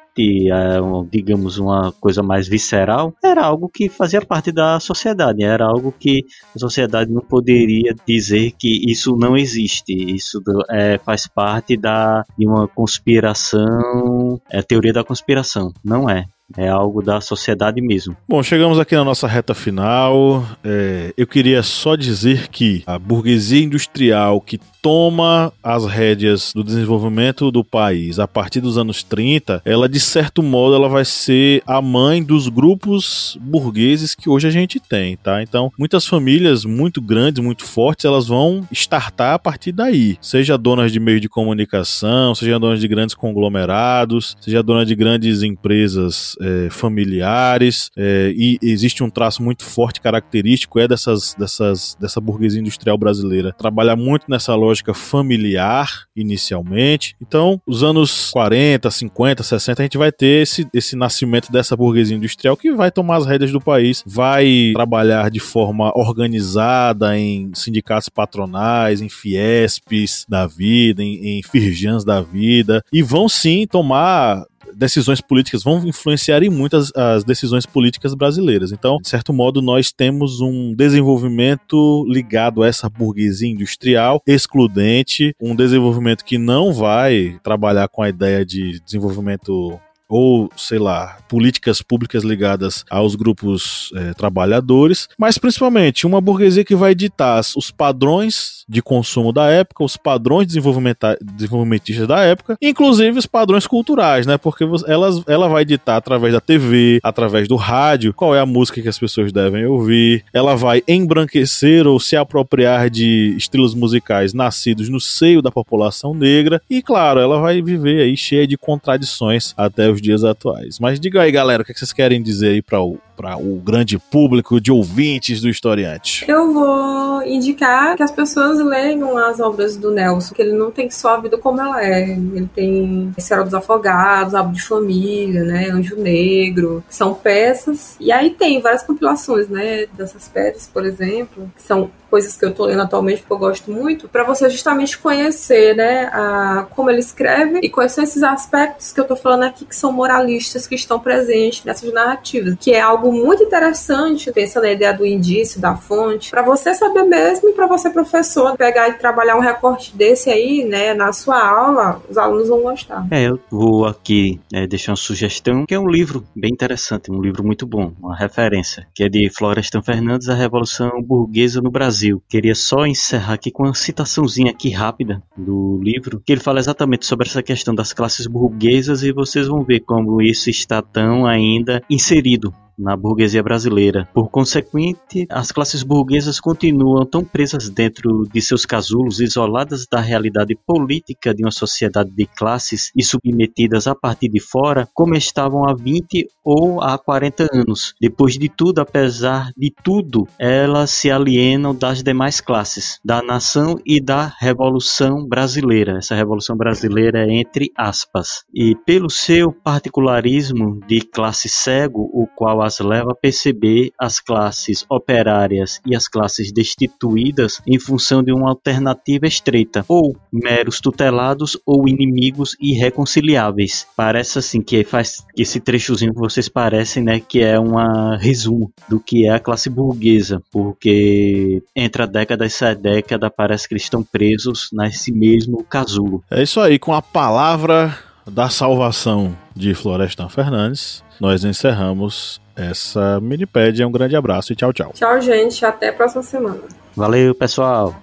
digamos, 1.09 1.59
uma 1.59 1.93
coisa 1.93 2.25
mais 2.25 2.49
visceral, 2.49 3.15
era 3.23 3.45
algo 3.45 3.69
que 3.69 3.89
fazia 3.89 4.21
parte 4.21 4.51
da 4.51 4.81
sociedade, 4.81 5.45
era 5.45 5.65
algo 5.65 5.95
que 5.97 6.25
a 6.57 6.59
sociedade 6.59 7.09
não 7.13 7.23
poderia 7.23 7.95
dizer 8.05 8.53
que 8.59 8.91
isso 8.91 9.17
não 9.17 9.37
existe, 9.37 9.93
isso 9.93 10.43
é, 10.71 10.99
faz 10.99 11.29
parte 11.29 11.77
da, 11.77 12.25
de 12.37 12.49
uma 12.49 12.67
conspiração, 12.67 14.41
é 14.51 14.61
teoria 14.61 14.93
da 14.93 15.05
conspiração, 15.05 15.73
não 15.85 16.11
é. 16.11 16.27
É 16.57 16.69
algo 16.69 17.03
da 17.03 17.21
sociedade 17.21 17.81
mesmo. 17.81 18.17
Bom, 18.27 18.43
chegamos 18.43 18.79
aqui 18.79 18.95
na 18.95 19.05
nossa 19.05 19.27
reta 19.27 19.55
final. 19.55 20.47
É, 20.65 21.13
eu 21.17 21.27
queria 21.27 21.63
só 21.63 21.95
dizer 21.95 22.49
que 22.49 22.83
a 22.87 22.99
burguesia 22.99 23.63
industrial 23.63 24.41
que 24.41 24.59
toma 24.81 25.53
as 25.63 25.85
rédeas 25.85 26.53
do 26.55 26.63
desenvolvimento 26.65 27.51
do 27.51 27.65
país 27.65 28.19
a 28.19 28.29
partir 28.29 28.61
dos 28.61 28.79
anos 28.79 29.03
30, 29.03 29.61
ela 29.65 29.89
de 29.89 30.01
certo 30.01 30.43
modo 30.43 30.77
ela 30.77 30.89
vai 30.89 31.05
ser 31.05 31.63
a 31.67 31.83
mãe 31.83 32.23
dos 32.23 32.49
grupos 32.49 33.37
burgueses 33.41 34.15
que 34.15 34.31
hoje 34.31 34.47
a 34.47 34.51
gente 34.51 34.81
tem, 34.81 35.17
tá? 35.17 35.43
Então, 35.43 35.71
muitas 35.77 36.07
famílias 36.07 36.65
muito 36.65 37.03
grandes, 37.03 37.43
muito 37.43 37.65
fortes, 37.65 38.05
elas 38.05 38.29
vão 38.29 38.67
startar 38.73 39.35
a 39.35 39.39
partir 39.39 39.73
daí. 39.73 40.17
Seja 40.21 40.57
donas 40.57 40.93
de 40.93 41.01
meio 41.01 41.21
de 41.21 41.29
comunicação, 41.29 42.35
seja 42.35 42.59
donas 42.59 42.81
de 42.81 42.89
grandes 42.89 43.15
conglomerados, 43.15 44.37
seja 44.41 44.63
dona 44.63 44.87
de 44.87 44.95
grandes 44.95 45.43
empresas 45.43 46.38
é, 46.41 46.69
familiares, 46.71 47.91
é, 47.97 48.33
e 48.35 48.59
existe 48.63 49.03
um 49.03 49.11
traço 49.11 49.43
muito 49.43 49.65
forte, 49.65 50.01
característico, 50.01 50.79
é 50.79 50.89
dessas, 50.89 51.35
dessas, 51.35 51.97
dessa 52.01 52.21
burguesia 52.21 52.61
industrial 52.61 52.97
brasileira. 52.97 53.53
Trabalhar 53.53 53.97
muito 53.97 54.25
nessa 54.29 54.55
lógica 54.55 54.79
lógica 54.79 54.95
familiar 54.95 56.05
inicialmente. 56.15 57.17
Então, 57.21 57.61
os 57.67 57.83
anos 57.83 58.31
40, 58.31 58.91
50, 58.91 59.43
60, 59.43 59.83
a 59.83 59.85
gente 59.85 59.99
vai 59.99 60.13
ter 60.13 60.43
esse, 60.43 60.67
esse 60.73 60.97
nascimento 60.97 61.51
dessa 61.51 61.77
burguesia 61.77 62.17
industrial 62.17 62.57
que 62.57 62.73
vai 62.73 62.91
tomar 62.91 63.17
as 63.17 63.27
rédeas 63.27 63.53
do 63.53 63.61
país, 63.61 64.03
vai 64.07 64.73
trabalhar 64.75 65.31
de 65.31 65.41
forma 65.41 65.93
organizada 65.95 67.19
em 67.19 67.51
sindicatos 67.55 68.09
patronais, 68.09 69.01
em 69.01 69.09
Fiespes 69.09 70.25
da 70.29 70.47
vida, 70.47 71.03
em, 71.03 71.39
em 71.39 71.43
Firjans 71.43 72.05
da 72.05 72.21
vida, 72.21 72.83
e 72.93 73.03
vão 73.03 73.29
sim 73.29 73.67
tomar 73.67 74.45
decisões 74.75 75.21
políticas 75.21 75.63
vão 75.63 75.87
influenciar 75.87 76.43
em 76.43 76.51
muitas 76.51 76.93
as 76.95 77.25
decisões 77.25 77.67
políticas 77.67 78.15
brasileiras. 78.15 78.73
Então, 78.73 78.99
de 79.01 79.09
certo 79.09 79.33
modo, 79.33 79.61
nós 79.63 79.93
temos 79.93 80.41
um 80.41 80.75
desenvolvimento 80.75 82.05
ligado 82.09 82.63
a 82.63 82.67
essa 82.67 82.89
burguesia 82.89 83.49
industrial 83.49 84.23
excludente, 84.27 85.35
um 85.41 85.55
desenvolvimento 85.55 86.25
que 86.25 86.39
não 86.39 86.73
vai 86.73 87.39
trabalhar 87.43 87.89
com 87.89 88.03
a 88.03 88.09
ideia 88.09 88.45
de 88.45 88.81
desenvolvimento 88.81 89.79
ou, 90.09 90.51
sei 90.57 90.79
lá, 90.79 91.19
políticas 91.29 91.83
públicas 91.83 92.25
ligadas 92.25 92.85
aos 92.91 93.15
grupos 93.15 93.91
é, 93.95 94.15
trabalhadores, 94.15 95.09
mas 95.19 95.37
principalmente 95.37 96.07
uma 96.07 96.21
burguesia 96.21 96.65
que 96.65 96.75
vai 96.75 96.95
ditar 96.95 97.41
os 97.57 97.71
padrões 97.71 98.65
de 98.69 98.81
consumo 98.81 99.33
da 99.33 99.47
época, 99.47 99.85
os 99.85 99.97
padrões 99.97 100.47
desenvolvimentistas 100.47 102.07
da 102.07 102.21
época, 102.21 102.57
inclusive 102.61 103.19
os 103.19 103.27
padrões 103.27 103.67
culturais, 103.67 104.27
né? 104.27 104.39
Porque 104.39 104.65
elas, 104.87 105.23
ela 105.27 105.49
vai 105.49 105.65
ditar 105.65 105.97
através 105.97 106.33
da 106.33 106.41
TV, 106.41 107.01
através 107.03 107.47
do 107.47 107.57
rádio, 107.57 108.15
qual 108.15 108.35
é 108.35 108.41
a 108.41 108.47
música 108.47 108.81
que 108.81 108.89
as 108.89 108.99
pessoas 108.99 109.33
devem 109.33 109.67
ouvir, 109.67 110.25
ela 110.33 110.55
vai 110.55 110.83
embranquecer 110.89 111.87
ou 111.87 112.01
se 112.01 112.17
apropriar 112.17 112.91
de 112.91 113.35
estilos 113.37 113.75
musicais 113.75 114.33
nascidos 114.33 114.89
no 114.89 115.01
seio 115.01 115.43
da 115.43 115.51
população 115.51 116.15
negra, 116.15 116.61
e 116.69 116.83
claro, 116.83 117.21
ela 117.21 117.41
vai 117.41 117.61
viver 117.61 118.03
aí 118.03 118.17
cheia 118.17 118.47
de 118.47 118.57
contradições 118.57 119.53
até 119.57 119.91
os 119.91 119.98
dias 120.01 120.25
atuais. 120.25 120.79
Mas 120.79 120.99
diga 120.99 121.23
aí, 121.23 121.31
galera, 121.31 121.63
o 121.63 121.65
que 121.65 121.73
vocês 121.75 121.93
querem 121.93 122.23
dizer 122.23 122.49
aí 122.51 122.63
para 122.63 122.81
o, 122.81 122.99
o 123.37 123.57
grande 123.57 123.99
público 123.99 124.61
de 124.61 124.71
ouvintes 124.71 125.41
do 125.41 125.49
historiante? 125.49 126.25
Eu 126.29 126.53
vou 126.53 127.23
indicar 127.23 127.97
que 127.97 128.03
as 128.03 128.11
pessoas 128.11 128.59
leiam 128.59 129.17
as 129.19 129.41
obras 129.41 129.77
do 129.77 129.91
Nelson, 129.91 130.35
que 130.35 130.43
ele 130.43 130.53
não 130.53 130.71
tem 130.71 130.91
só 130.91 131.15
a 131.15 131.21
vida 131.21 131.37
como 131.39 131.61
ela 131.61 131.85
é. 131.85 132.11
Ele 132.11 132.49
tem 132.55 133.13
Serra 133.19 133.45
dos 133.45 133.55
Afogados, 133.55 134.35
Abo 134.35 134.53
de 134.53 134.63
Família, 134.63 135.43
né, 135.43 135.69
Anjo 135.71 135.97
Negro, 135.97 136.85
são 136.89 137.15
peças. 137.15 137.97
E 138.01 138.13
aí 138.13 138.31
tem 138.31 138.61
várias 138.61 138.83
compilações, 138.83 139.49
né, 139.49 139.87
dessas 139.97 140.29
peças, 140.29 140.69
por 140.73 140.85
exemplo, 140.85 141.51
que 141.57 141.63
são 141.63 141.91
coisas 142.11 142.37
que 142.37 142.45
eu 142.45 142.51
estou 142.51 142.67
lendo 142.67 142.83
atualmente, 142.83 143.21
porque 143.21 143.33
eu 143.33 143.39
gosto 143.39 143.71
muito, 143.71 144.09
para 144.09 144.25
você 144.25 144.49
justamente 144.49 144.97
conhecer, 144.99 145.77
né, 145.77 146.09
a, 146.13 146.67
como 146.71 146.91
ele 146.91 147.01
escreve 147.01 147.61
e 147.63 147.69
quais 147.69 147.93
são 147.93 148.03
esses 148.03 148.23
aspectos 148.23 148.93
que 148.93 149.01
eu 149.01 149.03
estou 149.03 149.17
falando 149.17 149.43
aqui 149.43 149.65
que 149.65 149.77
são 149.77 149.93
moralistas 149.93 150.67
que 150.67 150.75
estão 150.75 150.99
presentes 150.99 151.65
nessas 151.65 151.93
narrativas, 151.93 152.55
que 152.59 152.73
é 152.73 152.81
algo 152.81 153.08
muito 153.13 153.43
interessante, 153.43 154.33
pensa 154.33 154.61
na 154.61 154.71
ideia 154.71 154.93
do 154.93 155.07
indício, 155.07 155.61
da 155.61 155.77
fonte, 155.77 156.31
para 156.31 156.43
você 156.43 156.75
saber 156.75 157.05
mesmo 157.05 157.49
e 157.49 157.53
para 157.53 157.67
você, 157.67 157.91
professor, 157.91 158.57
pegar 158.57 158.89
e 158.89 158.95
trabalhar 158.95 159.37
um 159.37 159.41
recorte 159.41 159.97
desse 159.97 160.31
aí, 160.31 160.65
né, 160.65 160.95
na 160.95 161.13
sua 161.13 161.41
aula, 161.41 162.03
os 162.09 162.17
alunos 162.17 162.49
vão 162.49 162.63
gostar. 162.63 163.07
É, 163.11 163.29
eu 163.29 163.39
vou 163.51 163.87
aqui 163.87 164.41
é, 164.53 164.67
deixar 164.67 164.93
uma 164.93 164.97
sugestão, 164.97 165.65
que 165.67 165.75
é 165.75 165.79
um 165.79 165.89
livro 165.89 166.25
bem 166.35 166.51
interessante, 166.53 167.11
um 167.11 167.21
livro 167.21 167.45
muito 167.45 167.67
bom, 167.67 167.93
uma 168.01 168.17
referência, 168.17 168.87
que 168.95 169.05
é 169.05 169.09
de 169.09 169.31
Florestan 169.31 169.83
Fernandes, 169.83 170.29
A 170.29 170.35
Revolução 170.35 171.03
Burguesa 171.03 171.61
no 171.61 171.71
Brasil. 171.71 172.23
Queria 172.29 172.55
só 172.55 172.87
encerrar 172.87 173.35
aqui 173.35 173.51
com 173.51 173.65
uma 173.65 173.75
citaçãozinha 173.75 174.51
aqui 174.51 174.71
rápida 174.71 175.23
do 175.37 175.81
livro, 175.83 176.23
que 176.25 176.33
ele 176.33 176.41
fala 176.41 176.59
exatamente 176.59 177.07
sobre 177.07 177.29
essa 177.29 177.43
questão 177.43 177.75
das 177.75 177.93
classes 177.93 178.27
burguesas 178.27 179.03
e 179.03 179.13
vocês 179.13 179.47
vão 179.47 179.63
ver 179.63 179.81
como 179.81 180.21
isso 180.23 180.51
está 180.51 180.83
tão 180.83 181.27
ainda 181.27 181.83
inserido 181.89 182.55
na 182.79 182.97
burguesia 182.97 183.43
brasileira. 183.43 184.09
Por 184.15 184.31
consequente, 184.31 185.27
as 185.31 185.51
classes 185.51 185.83
burguesas 185.83 186.41
continuam 186.41 187.05
tão 187.05 187.25
presas 187.25 187.69
dentro 187.69 188.27
de 188.33 188.41
seus 188.41 188.65
casulos, 188.65 189.21
isoladas 189.21 189.87
da 189.91 190.01
realidade 190.01 190.57
política 190.67 191.35
de 191.35 191.45
uma 191.45 191.51
sociedade 191.51 192.11
de 192.11 192.27
classes 192.27 192.91
e 192.97 193.03
submetidas 193.03 193.87
a 193.87 193.95
partir 193.95 194.29
de 194.29 194.41
fora, 194.41 194.89
como 194.95 195.15
estavam 195.15 195.69
há 195.69 195.75
20 195.75 196.29
ou 196.45 196.81
há 196.81 196.97
40 196.99 197.49
anos. 197.53 197.95
Depois 198.01 198.39
de 198.39 198.49
tudo, 198.49 198.81
apesar 198.81 199.51
de 199.57 199.73
tudo, 199.83 200.27
elas 200.39 200.91
se 200.91 201.11
alienam 201.11 201.75
das 201.75 202.03
demais 202.03 202.41
classes, 202.41 202.99
da 203.05 203.23
nação 203.23 203.81
e 203.85 204.01
da 204.01 204.33
Revolução 204.39 205.27
Brasileira. 205.27 205.99
Essa 205.99 206.15
Revolução 206.15 206.57
Brasileira 206.57 207.27
é 207.27 207.33
entre 207.33 207.71
aspas. 207.77 208.45
E 208.55 208.75
pelo 208.87 209.11
seu 209.11 209.53
particularismo 209.53 210.81
de 210.87 211.01
classe 211.01 211.49
cego, 211.49 212.09
o 212.13 212.27
qual 212.27 212.63
as 212.69 212.79
leva 212.81 213.13
a 213.13 213.15
perceber 213.15 213.91
as 213.99 214.21
classes 214.21 214.85
operárias 214.89 215.81
e 215.85 215.97
as 215.97 216.07
classes 216.09 216.53
destituídas 216.53 217.61
em 217.67 217.79
função 217.79 218.23
de 218.23 218.33
uma 218.33 218.51
alternativa 218.51 219.27
estreita, 219.27 219.85
ou 219.89 220.17
meros 220.33 220.81
tutelados 220.81 221.59
ou 221.67 221.89
inimigos 221.89 222.57
irreconciliáveis. 222.61 223.87
Parece 223.97 224.39
assim 224.39 224.63
que 224.63 224.85
faz 224.85 225.25
esse 225.37 225.61
trechozinho 225.61 226.13
que 226.13 226.21
vocês 226.21 226.49
parecem, 226.49 227.03
né, 227.03 227.21
que 227.21 227.41
é 227.41 227.59
um 227.59 227.75
resumo 228.17 228.73
do 228.89 229.01
que 229.01 229.27
é 229.27 229.31
a 229.31 229.41
classe 229.41 229.69
burguesa, 229.69 230.43
porque 230.51 231.63
entre 231.75 232.03
a 232.03 232.07
década 232.07 232.45
e 232.45 232.47
essa 232.47 232.75
década 232.75 233.31
parece 233.31 233.69
que 233.69 233.75
eles 233.75 233.85
estão 233.85 234.03
presos 234.03 234.69
nesse 234.73 235.13
mesmo 235.13 235.65
casulo. 235.65 236.25
É 236.31 236.43
isso 236.43 236.61
aí, 236.61 236.79
com 236.79 236.95
a 236.95 237.03
palavra 237.03 238.08
da 238.31 238.49
salvação 238.49 239.37
de 239.55 239.75
Florestan 239.75 240.29
Fernandes, 240.29 241.03
nós 241.21 241.45
encerramos 241.45 242.41
essa 242.55 243.21
minipédia. 243.21 243.87
Um 243.87 243.93
grande 243.93 244.17
abraço 244.17 244.53
e 244.53 244.57
tchau, 244.57 244.73
tchau. 244.73 244.93
Tchau, 244.95 245.21
gente. 245.21 245.65
Até 245.65 245.89
a 245.89 245.93
próxima 245.93 246.23
semana. 246.23 246.61
Valeu, 246.95 247.35
pessoal. 247.35 247.95